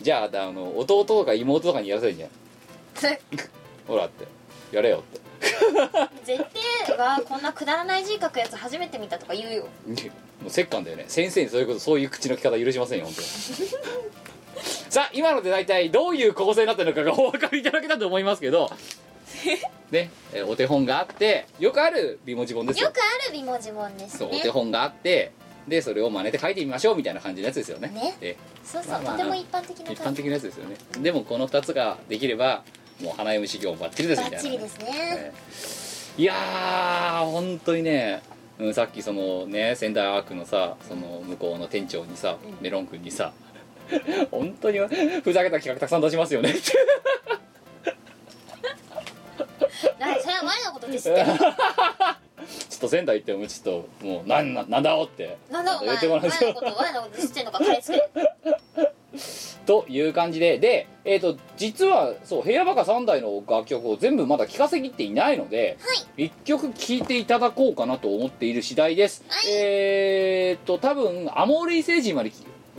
[0.00, 2.30] じゃああの弟とか妹とかにやらせるんじゃん。
[3.86, 4.26] ほらって。
[4.74, 5.24] やれよって
[6.24, 6.45] 絶
[6.87, 9.62] 対はこんなくだらない字書くやつ初めて見たとか言うよ。
[10.43, 11.05] もう折感だよね。
[11.09, 13.26] 先生にそういうことそういう口の利き方許しませんよ本当に。
[14.89, 18.70] さあ今ので大体どういう構成になってるのかがお分かりいただけたと思いますけど。
[19.91, 22.87] ねえお手本があってよくある美文字本ですよ。
[22.87, 25.32] よくある美文字本ですそうおね手本があって
[25.68, 27.89] でそれを真似て書いてみましょうみたいな感じのやつですよね。
[27.89, 28.16] ね。
[28.20, 30.76] えそうそう、まあまあとても一般的な一般的なやつですよね。
[31.01, 32.64] でもこの2つができれば
[33.03, 34.42] もう花嫁修行バッチリですみたいな。
[34.42, 35.32] バッチリですね、え
[36.20, 38.22] えいやー本当にね、
[38.61, 42.57] うん、さっきそのね仙台アークのさその向こうの店長にさ、うん。
[42.61, 43.32] メロン君にさ
[44.30, 46.51] 本当にふざけた企画たくさん出しますよね。
[50.14, 51.24] ってそれは前のことですって
[52.37, 54.55] ちょっと仙台行ってもちょっともうなん。
[54.55, 55.39] ななんだおって。
[55.51, 56.28] なんだお前言ってもらう。
[56.28, 58.11] 前のこと前のこと知ってんのか彼つけ
[59.64, 65.78] という感じでで、えー、と実はそう「平和バカ3台」の楽曲を全部まだ聴かせきっていないので、
[66.16, 69.53] 一曲聴いていただこうかなと思っている次第です、はい。
[69.53, 72.37] えっ、と多分アモーレイ星人まで聴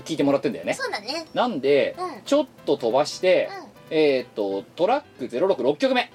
[0.10, 0.74] いてもらってんだよね。
[0.74, 1.26] そうだね。
[1.34, 2.22] なんで、うん。
[2.24, 3.49] ちょっと飛ばして、
[3.89, 6.12] えっ、とトラック066曲目、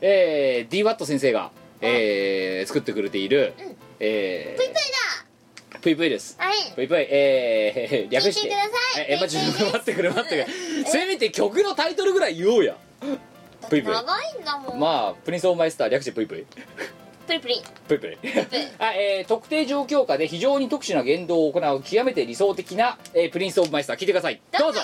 [0.00, 1.50] えー、DWAT 先生が、
[1.80, 3.76] えー作ってくれている、うん。
[4.00, 4.76] えー、ぷいぷい
[5.80, 7.06] ぷいぷいですだはいぷいぷい。
[7.10, 8.42] えー、略して。
[8.42, 9.06] 聞いてください。
[9.08, 10.46] ええ、まちょっと待ってくれ待ってくれ。
[10.84, 12.76] せめて曲のタイトルぐらい言おうや。
[13.62, 14.78] だって長いんだもん。
[14.78, 16.44] まあプリンスオブマイスター略してぷいぷい。
[17.26, 18.18] プリプリプリプリ
[18.78, 23.96] あ、えー特定状況下で非常に特殊な言動を行う極めて理想的な、えープリンス・オブ・マイスター。
[23.96, 24.42] 聞いてください。
[24.58, 24.80] どうぞ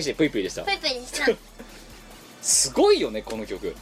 [0.00, 0.62] 略してプイプイでした。
[0.64, 1.26] プリプリにした。
[2.42, 3.76] すごいよねこの曲。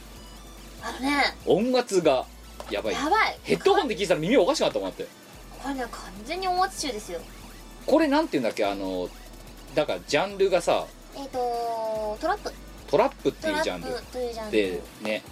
[0.81, 1.35] あのね。
[1.45, 2.25] 音圧が
[2.69, 2.93] やばい。
[2.93, 3.39] やばい。
[3.43, 5.07] ヘッドホンで聞いてたら耳おかしくなったもんだって。
[5.61, 5.91] これね完
[6.25, 7.21] 全に音圧中ですよ。
[7.85, 9.09] これなんて言うんだっけあの
[9.73, 12.53] だからジャンルがさえっ、とトラップ。
[12.87, 14.51] トラップっていうジャンル。
[14.51, 15.23] でね。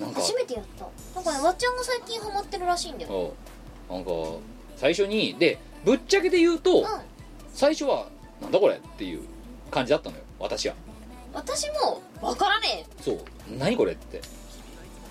[0.00, 0.86] なんか初めてやった。
[1.14, 3.34] なんかねわっちゃんが最近ハマってるらしいんだよ。
[3.90, 3.92] う。
[3.92, 4.10] んなんか
[4.76, 6.86] 最初にでぶっちゃけで言うと、うん。
[7.52, 8.08] 最初は
[8.40, 9.22] なんだこれっていう
[9.74, 10.74] 感じだったのよ私は。
[11.32, 13.18] 私もわからねそう。
[13.58, 14.20] 何これって。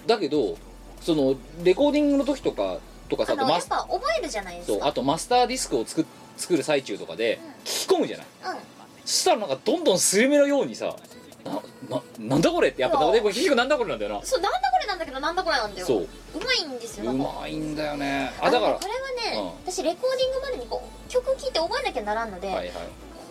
[0.07, 0.57] だけど
[1.01, 4.73] そのレコーディングの時とかとかえあのやっさあとマスぱ覚えるじゃないですか。
[4.79, 6.05] そうあとマスターディスクを作っ
[6.37, 8.25] 作る最中とかで聞き込むじゃない。
[8.25, 8.57] うん。
[9.05, 10.95] そしたらなんかどんどんスルメのようにさ
[11.43, 11.51] な
[11.89, 12.81] ななんだこれって。
[12.81, 14.21] やっぱでも結局なんだこれなんだよな。
[14.23, 15.85] そうなんだこれなんだけどなんだこれなんだよ。
[15.85, 16.01] そう。
[16.01, 16.07] う
[16.39, 17.03] まいんですよ。
[17.03, 18.31] うなんかまいんだよね。
[18.39, 22.71] ああだからこれはね、う私レコーディングまでにこう曲聴いて覚えなきゃならんので、はいはい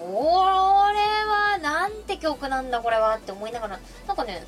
[0.03, 0.99] これ
[1.31, 4.45] はなんて曲なんだこれはって思いながらなんかね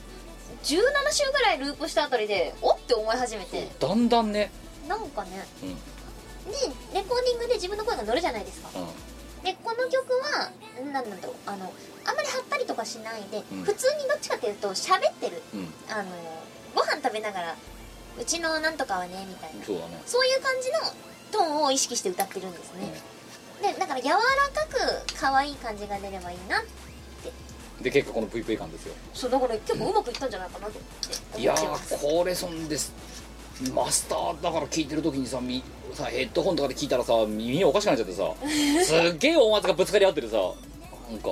[0.63, 0.77] 17
[1.11, 3.69] 週ぐらいループしたあたりでおって思い始めて。
[3.79, 4.51] だんだんね。
[4.89, 5.75] なんかね、うん。
[5.75, 5.79] で
[6.95, 8.71] レコーディングで自分の声が乗るじゃないですか。
[8.75, 9.45] うん。
[9.45, 10.51] でこの曲は
[10.83, 11.73] なんなんだろうあの
[12.07, 13.63] あんまり張ったりとかしないで、うん。
[13.63, 15.43] 普通にどっちかっていうと喋ってる。
[15.55, 15.69] うん。
[15.89, 16.11] あの
[16.75, 17.55] ご飯食べながら
[18.19, 19.65] うちのなんとかはねみたいな。
[19.65, 20.03] そうだね。
[20.07, 20.79] そういう感じの
[21.33, 22.95] トーンを意識して歌ってるんですね、
[23.73, 24.23] でだから柔らか
[24.69, 26.63] く可愛い感じが出ればいいな
[27.81, 28.95] で結果このプイプイ感ですよ。
[29.13, 30.79] そうだから結構うまくいったんじゃないかなって
[31.33, 31.67] 思いやって。
[31.67, 32.93] ますーこれそんです。
[33.73, 35.63] マスターだから聞いてる時にさみ
[35.93, 38.33] さヘッドホンとかで聞いたらさ耳おかしくなっちゃってさ
[38.85, 40.37] すっげえ音圧がぶつかり合っててさ。
[41.11, 41.31] なんか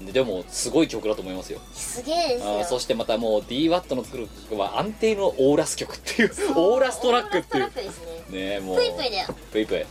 [0.00, 1.58] ででもすごい曲だと思いますよ。
[1.74, 2.58] すげえですよ。
[2.58, 7.64] あーそしてまたもう DWAT の作る曲は安定のオーラス曲っていうオーラストラックっていう。
[7.64, 8.38] オーラストラックですね。
[8.38, 8.76] ねえもう。
[8.76, 9.26] プイプイだよ。
[9.52, 9.86] プイプイ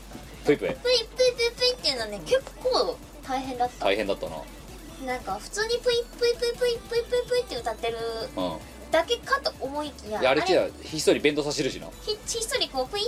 [0.45, 3.85] プイプイプイプイプイプイっていうのはね結構大変だった。
[3.85, 4.35] 大変だったな。
[5.05, 7.97] なんか普通にプイプイプイプイプイプイプイって歌ってる
[8.37, 8.57] うん
[8.91, 13.05] だけかと思いきやいやあれ違うひっそり弁当させるしなひひっそりこうプイん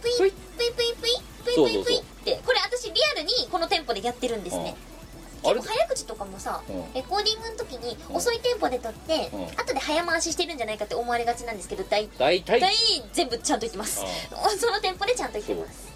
[0.00, 1.12] プイプイプイプイプイ
[1.44, 4.74] プイプイプイプイってこれ私リアルにこのテンポでやってるんですね
[5.42, 12.72] 結構早口とかもさうんレコーディングの時にうん遅いテンポで撮ってうん後で早回ししてるんじゃないかって思われがちなんですけど大大体体
[13.12, 14.02] 全部ちゃんと言ってます
[14.58, 15.91] そのテンポでちゃんと言ってます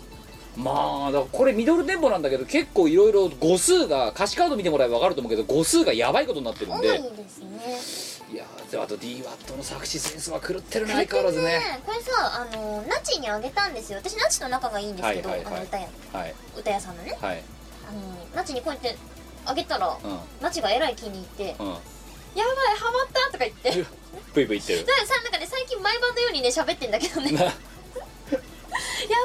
[0.57, 8.07] まあだからこれミドルテンポなんだけど結構いろいろ語数が歌詞カード見てもらえば分かると思うけど語数がやばいことになってるん多いでですね。
[8.33, 11.61] いやであと DWAT の作詞センスは狂ってるね相変わらずね。
[11.87, 12.11] これさ
[12.51, 13.99] あのナチにあげたんですよ。
[13.99, 15.55] 私ナチと仲がいいんですけど、はいはいはい。
[15.55, 16.35] あの歌屋はい。
[16.59, 17.17] 歌屋さんのね。
[17.21, 17.43] はい。
[17.89, 18.01] あの
[18.35, 18.97] ナチにこうやって
[19.45, 19.99] あげたらう
[20.43, 21.73] ナチがえらい気に入ってんうん
[22.35, 23.71] 「やばいハマった!」とか言って。
[23.71, 23.91] だか
[24.35, 24.87] ブイブイ言ってる。
[24.99, 27.45] らさなんかね最近毎晩のようにね喋ってんだけどね「や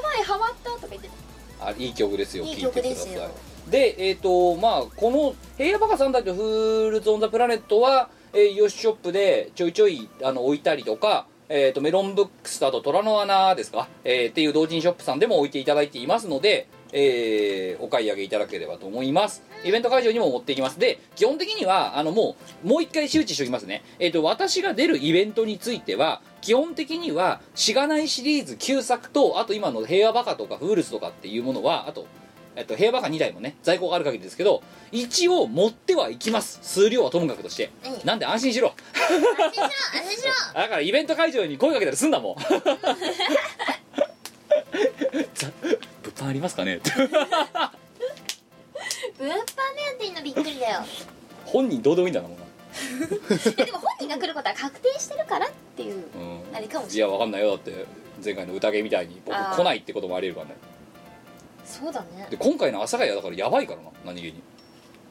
[0.03, 1.09] ばいハマった!」とか言って
[1.61, 3.29] あいい曲ですよいい聴てくださ曲ですよ
[3.69, 19.43] でえっ、とまあこの「平野バカ三代とフールズ・オン・ザ・プラネットは」えー、ヨシショップでちょいちょいあの置いたりとかえー、とメロンブックスとあと虎の穴ですか、えーっていう同人ショップさんでも置いていただいていますのでえーお買い上げいただければと思います。
[19.63, 20.79] イベント会場にも持っていきます。
[20.79, 23.83] で基本的にはあのもうもう一回周知しておきますね。
[23.99, 32.05] えっ、と私が出るイベントについては基本的にはしがないシリーズ旧作とあと今の平和バカとかフールスとかっていうものはあと
[32.55, 34.61] えっと、平和バカ2台もね在庫がある限りですけど
[34.91, 36.59] 一応持ってはいきます。
[36.61, 37.71] 数量はともかくとして。
[37.85, 38.05] うん。
[38.05, 38.73] なんで安心しろ。
[38.93, 39.71] 安心しろ安
[40.09, 40.31] 心しろ。
[40.61, 42.35] だからイベント会場に声かけたりすんだもん。
[42.35, 42.45] ざ
[46.03, 46.79] 物販ありますかね？
[46.83, 47.71] 物販
[49.19, 49.31] 目
[49.93, 50.79] 当てにのびっくりだよ。
[51.45, 52.43] 本人どうでもいいんだなもんな。
[53.59, 56.55] えでも本人が来ることは確定してるからっていううん。
[56.55, 57.11] あれかもしいれない。
[57.11, 57.49] やわかんないよ。
[57.51, 57.85] だって
[58.23, 60.55] 前回の宴みたいに僕来ないってこともありえるからね。
[61.65, 62.27] そうだね。
[62.29, 64.41] で今回の阿佐ヶ谷だからやばいからな何気に。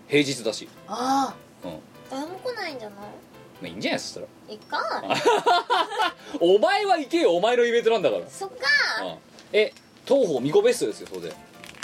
[0.09, 0.68] 平日だし。
[0.88, 1.34] あ
[1.64, 1.78] あうん。
[2.11, 2.99] 誰も来ないんじゃない？
[3.01, 3.07] ま
[3.64, 4.26] あいいんじゃないそしたら。
[4.49, 5.03] いっか
[6.41, 8.22] お前は行けよお前のイベントなんだから。
[8.28, 8.57] そっか。
[9.03, 9.14] うん
[9.53, 9.72] え
[10.07, 11.30] 東方ミコベストですよそれで。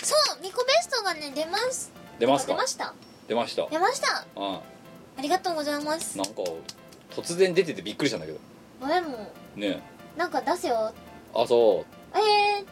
[0.03, 1.93] そうミコベストがね出ます。
[2.19, 2.53] 出ますか？
[2.55, 2.95] 出ました。
[3.29, 3.67] 出ました。
[3.69, 4.25] 出ました。
[4.37, 4.61] あ
[5.19, 6.17] ありがとうございます。
[6.19, 6.43] なんか
[7.11, 8.39] 突然出ててびっくりしたんだけど。
[8.87, 9.33] でも。
[9.57, 9.81] ね。
[10.17, 10.93] なんか出せよ。
[11.35, 12.19] えあそう。
[12.19, 12.67] えー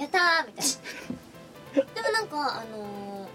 [0.00, 1.94] やったーみたいな。
[1.94, 3.28] でもなんかあのー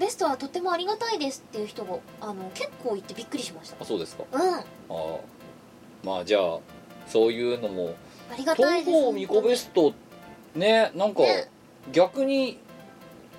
[0.00, 3.76] ベストはとてもありがたいですっていう人があの結構いてびっくりしました。
[3.80, 4.24] あそうですか。
[4.32, 4.54] うん。
[4.54, 5.16] ああ
[6.02, 6.58] まあじゃあ
[7.06, 7.94] そういうのも
[8.32, 9.92] ありがたいです東方ミコベスト
[10.54, 11.48] ねなんかね。
[11.92, 12.58] 逆に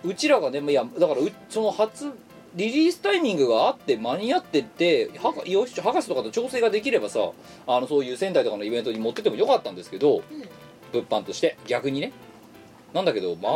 [0.04, 2.12] うちらがねいやだからうその初
[2.56, 7.32] リリースタイミングがあって間に合っててはかよし博士とかと調整ができればさ
[7.68, 10.24] あのそういう仙台とかのイベントに持ってってもよかったんですけどうん。
[10.92, 12.12] 物販として逆にね。
[12.94, 13.52] なんだけどまあ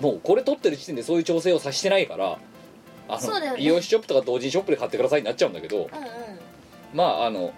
[0.00, 2.38] もうこれ撮ってる時点でそういう調整をさしてないから
[3.08, 3.58] あの、そうだよね。
[3.58, 5.88] 美容師ショップとか同時にショップで買ってくださいになっちゃうんだけどうんうん。
[6.92, 7.52] まああの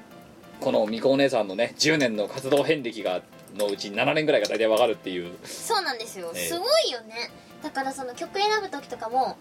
[0.64, 3.20] このみこお姉さんのね10年の活動遍歴が
[3.54, 5.36] のうち7年ぐらいが大体わかるっていう。
[5.44, 6.48] そうなんですよ、ええ。
[6.48, 7.30] すごいよね。
[7.62, 9.36] だからその曲選ぶ時とかも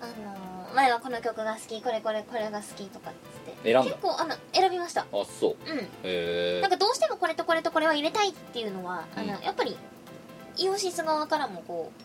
[0.00, 3.72] あのー前はこの曲が好きこれこれこれが好きとかっつって。
[3.72, 3.90] 選んだ？
[3.90, 5.00] 結構あの選びました。
[5.00, 5.56] あそう。
[5.68, 5.88] うん。
[6.04, 9.42] へなんかどうしてもこれとこれとこれは入れたいっていうのは、あのうん。
[9.42, 9.76] やっぱり
[10.58, 12.02] イオシス側からもこう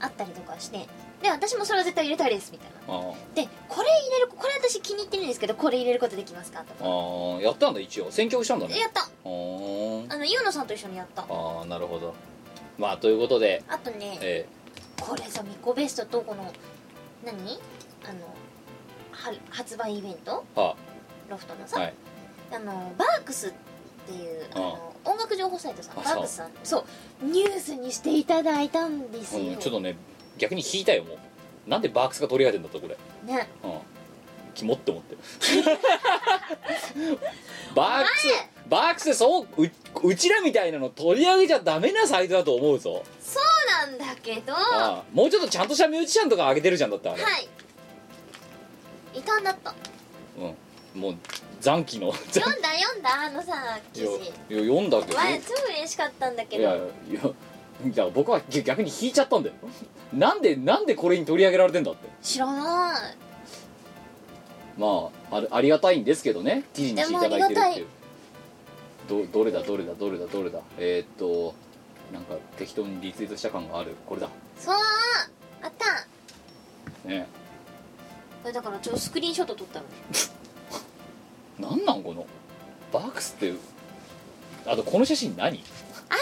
[0.00, 0.86] あったりとかして
[1.22, 2.94] で私もそれは絶対入れたいですみたいな。
[2.94, 6.60] あでこれ入れるこれ私気に入ってるんですけどこれ入れることできますか？
[6.60, 7.38] とあか。
[7.38, 8.10] あやったんだ一応。
[8.10, 8.78] 選曲したんだね。
[8.78, 9.02] やった。
[9.02, 11.22] あのイオノさんと一緒にやった。
[11.22, 12.14] あーなるほど。
[12.78, 13.64] まあということで。
[13.68, 14.46] あとねえ
[15.00, 16.52] これさミコベストとこの
[17.24, 17.58] 何？
[18.08, 18.26] あの
[19.10, 20.44] は発売イベント？
[21.28, 21.94] ロフトのさ、はい。
[22.52, 23.52] あのバークスっ
[24.06, 26.84] ていうあの音楽情報サイトさんあバークスさんそ
[27.22, 29.96] うニュースにしていただいたんですよ、うん、ちょっとね
[30.38, 31.18] 逆に引いたよもう。
[31.68, 32.96] なんでバークスが取り上げてんだとこれ。
[33.30, 33.48] ね。
[33.62, 33.72] うん。
[34.54, 35.16] キモって思って。
[37.74, 38.28] バークス
[38.68, 39.70] バークスそうう
[40.02, 43.04] うちらみたいなの取り上げちゃダメなサイトだと思うぞ。
[43.20, 43.44] そう
[43.88, 44.54] なんだけど。
[45.12, 47.24] もうちょっとちゃんとしたミュージシャンとか上げてるじゃんだってあれ、い。
[49.14, 49.74] 異端だった。
[50.38, 51.16] うん、もう
[51.60, 52.12] 残機の。
[52.12, 54.06] 読んだ読んだあのさ記事。
[54.06, 55.16] いや読んだけど。
[55.16, 57.34] 前超嬉しかったんだけいやいどや
[57.92, 59.54] いや僕は逆に引いちゃったんだよ。
[60.12, 62.08] なんでなんでこれに取り上げられてんだって。
[62.22, 63.16] 知らない。
[64.78, 66.64] まああれありがたいんですけどね。
[66.74, 67.86] 記事にしていただいてるっていう。
[69.08, 70.60] どどれだどれだどれだどれだ。
[70.78, 71.54] えー、っと
[72.12, 73.96] なんか適当にリツイートした感がある。
[74.06, 74.28] これだ。
[74.58, 74.74] そう
[75.62, 77.08] あった。
[77.08, 77.26] ね。
[78.42, 79.86] これだからちょっとスクリーンショット撮ったの
[81.58, 82.26] なんなんこの？
[82.92, 83.52] バークスって
[84.66, 85.58] あとこの写真何？
[85.58, 86.18] あーそれ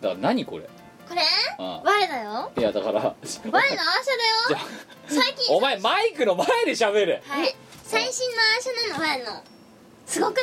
[0.00, 0.68] だから何これ？
[1.10, 1.26] 我だよ
[1.58, 1.80] あ。
[1.84, 2.30] これ我だよ。
[2.56, 3.60] あいやだから我のアーシャだよ。
[5.08, 5.54] 最近。
[5.56, 7.22] お前マイクの前で喋れ。
[7.26, 7.54] はい。
[7.84, 9.42] 最新のアーシャなの我の。
[10.06, 10.42] すごくな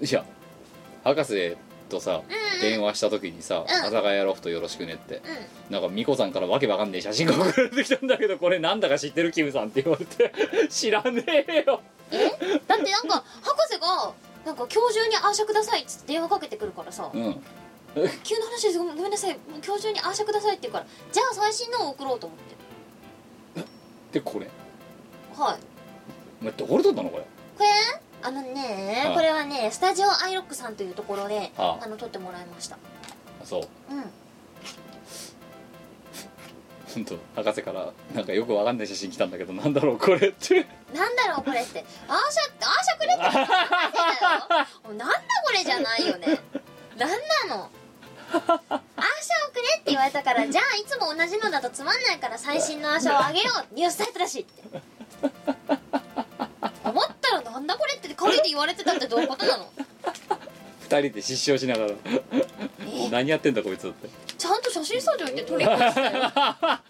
[0.00, 0.06] い？
[0.06, 0.24] いや
[1.04, 1.56] 博士
[1.88, 2.18] とさ、うん
[2.54, 2.60] うん。
[2.60, 3.62] 電話した時にさ「ん。
[3.62, 5.16] 阿佐ヶ谷ロフトよろしくね」って。
[5.16, 10.32] うなんか美子さんからわけわかんねえ写真が送られてきたんだけどこれなんだか知ってるキムさんって言われて。
[10.68, 11.76] 知らねえよ。
[11.76, 11.80] ん
[12.12, 12.28] え？
[12.66, 14.12] だってなんか博士が
[14.44, 17.10] なんか今日中にアーシャくださいっつって電話かけてくるからさ。
[17.12, 17.40] うん。
[18.22, 19.36] 急な話ですごめんなさい。
[19.66, 23.64] 今日中にアーシャくださいって言うからじゃあ最新のを送ろうと思って。
[24.12, 24.48] でこれ？
[25.36, 25.58] はい。
[26.40, 27.24] お前どこで撮ったのこれ？
[27.58, 27.68] これ？
[28.22, 29.14] あのね、はい。
[29.14, 31.84] これはねスタジオアイロックさんというところで、はあ。
[31.84, 32.76] あの撮ってもらいました。
[32.76, 33.62] あそう。
[33.92, 34.04] うん
[36.94, 40.66] 本当博士からなんかよくわかんない写真来たんだけどなんだろうこれって。
[40.94, 41.84] なんだろうこれって。
[42.08, 43.22] アーシャアーシャくれって。
[43.22, 43.40] 言だ
[44.98, 44.98] よ。
[44.98, 46.40] なんだこれじゃないよね。
[46.98, 47.10] なん
[47.48, 47.70] なの？
[48.32, 53.74] アーシャをくれって言われたからじゃあいつも同じのだとつまんないから最新のアーシャをあげよう。
[53.74, 54.62] ニュースサイトだしって。
[56.82, 59.66] 思ったらなんだこれって陰で言われてたってどういうことなの？
[60.98, 61.92] 人で失笑しながら。
[61.92, 62.22] え？
[63.10, 64.08] 何やってんだこいつって。
[64.36, 66.82] ちゃんと写真スタジオ行って撮りましたよしか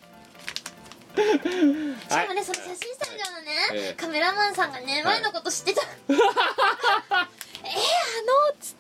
[2.09, 3.95] はいもねその写真スタジオのね、ええ。
[4.01, 6.23] カメラマンさんがね前のこと知ってた、 えー、あの
[8.53, 8.75] っつっ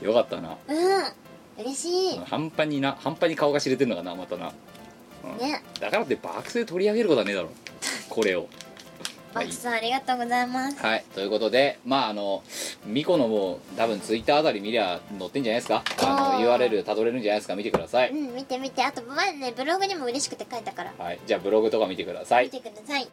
[0.00, 0.04] て。
[0.04, 0.56] よかったな。
[0.66, 1.12] うん。
[1.58, 2.18] 嬉しい。
[2.24, 4.52] 半端にな半端に顔が知れてんのかなまたな。
[5.38, 5.62] ね。
[5.80, 7.50] だからって爆睡取り上げることはねえだろ。
[8.08, 8.48] これを
[9.38, 10.76] バクさんありがとうございます。
[10.84, 11.04] はい。
[11.14, 12.42] ということでまああの
[12.86, 15.82] ミコのもう多分ツイッターあたり見りゃ載ってんじゃないですか？
[16.02, 17.56] あの URL たどれるんじゃないですか？
[17.56, 18.82] 見てください、うん見て見て。
[18.84, 20.92] あと前ねブログにも嬉しくて書いたから。
[20.98, 21.18] はい。
[21.26, 22.44] じゃあブログとか見てください。
[22.44, 23.08] 見てください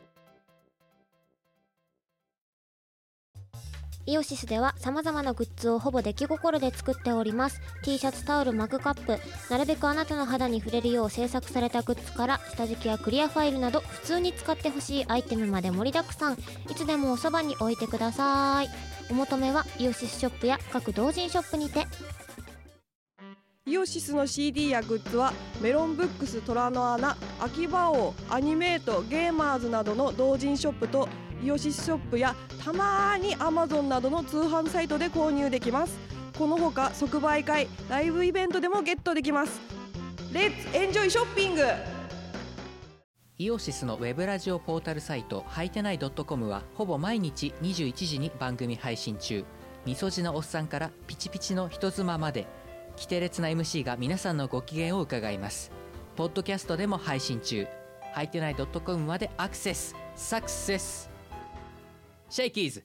[4.08, 7.60] イオシスでは様々なグッズをほぼ出来心で作っております。
[7.84, 16.34] T シャツタオルマグカップなるべくあなたの肌に触れるよう制作されたグッズから下敷きやクリアファイルなど普通に使ってほしいアイテムまで盛りだくさん。
[16.34, 16.38] い
[16.76, 18.70] つでもおそばに置いてください。
[19.10, 21.88] お求めはイオシスショップや各同人ショップにて。
[23.68, 31.10] イオシスの CD やグッズはメロンブックス虎の穴秋葉王アニメートゲーマーズなどの同人ショップと
[31.44, 35.98] イオシスショップやたまーに Amazon などの通販サイトで購入できます。
[36.38, 39.60] このほか即売会ライブイベントでもゲットできます。
[40.34, 41.62] レッツエンジョイショッピング
[43.38, 49.46] イオシスのウェブラジオポータルサイトはいてない .com はほぼ毎日21時に番組配信中。
[49.86, 52.48] みそじのおっさんからピチピチの人妻まで。
[52.96, 55.72] 規定列な MC が皆さんのご機嫌を伺います。
[56.16, 57.68] ポッドキャストでも配信中。
[58.14, 59.96] はいてない .com までアクセス。
[60.16, 61.15] サクセス!
[62.30, 62.82] Shakey's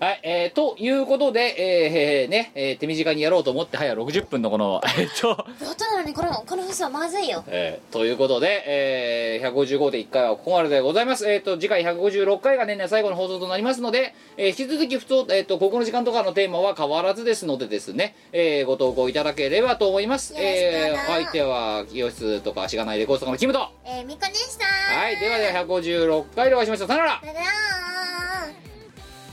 [0.00, 11.28] はい、えー、ということで、えー、ね、えー手短にやろうと思って早60分のこの、 えっと、ロットなのにこのこのフスはまずいよえーということで、えー、155.1回はここまででございます。
[11.28, 20.32] えっ、と、次回156回が年内最後の放送となりますので、えー引き続き、ふつおえっ、と、ここの時間とかのテーマは変わらずですのでですね、えーご投稿いただければと思います。
[20.36, 23.58] えー、な相手は、清室とかしがないレコードとかのキムと。
[23.58, 26.88] はえー、みこでしたい、ではでは156回でお会いしましょう。
[26.88, 28.17] さよならだだー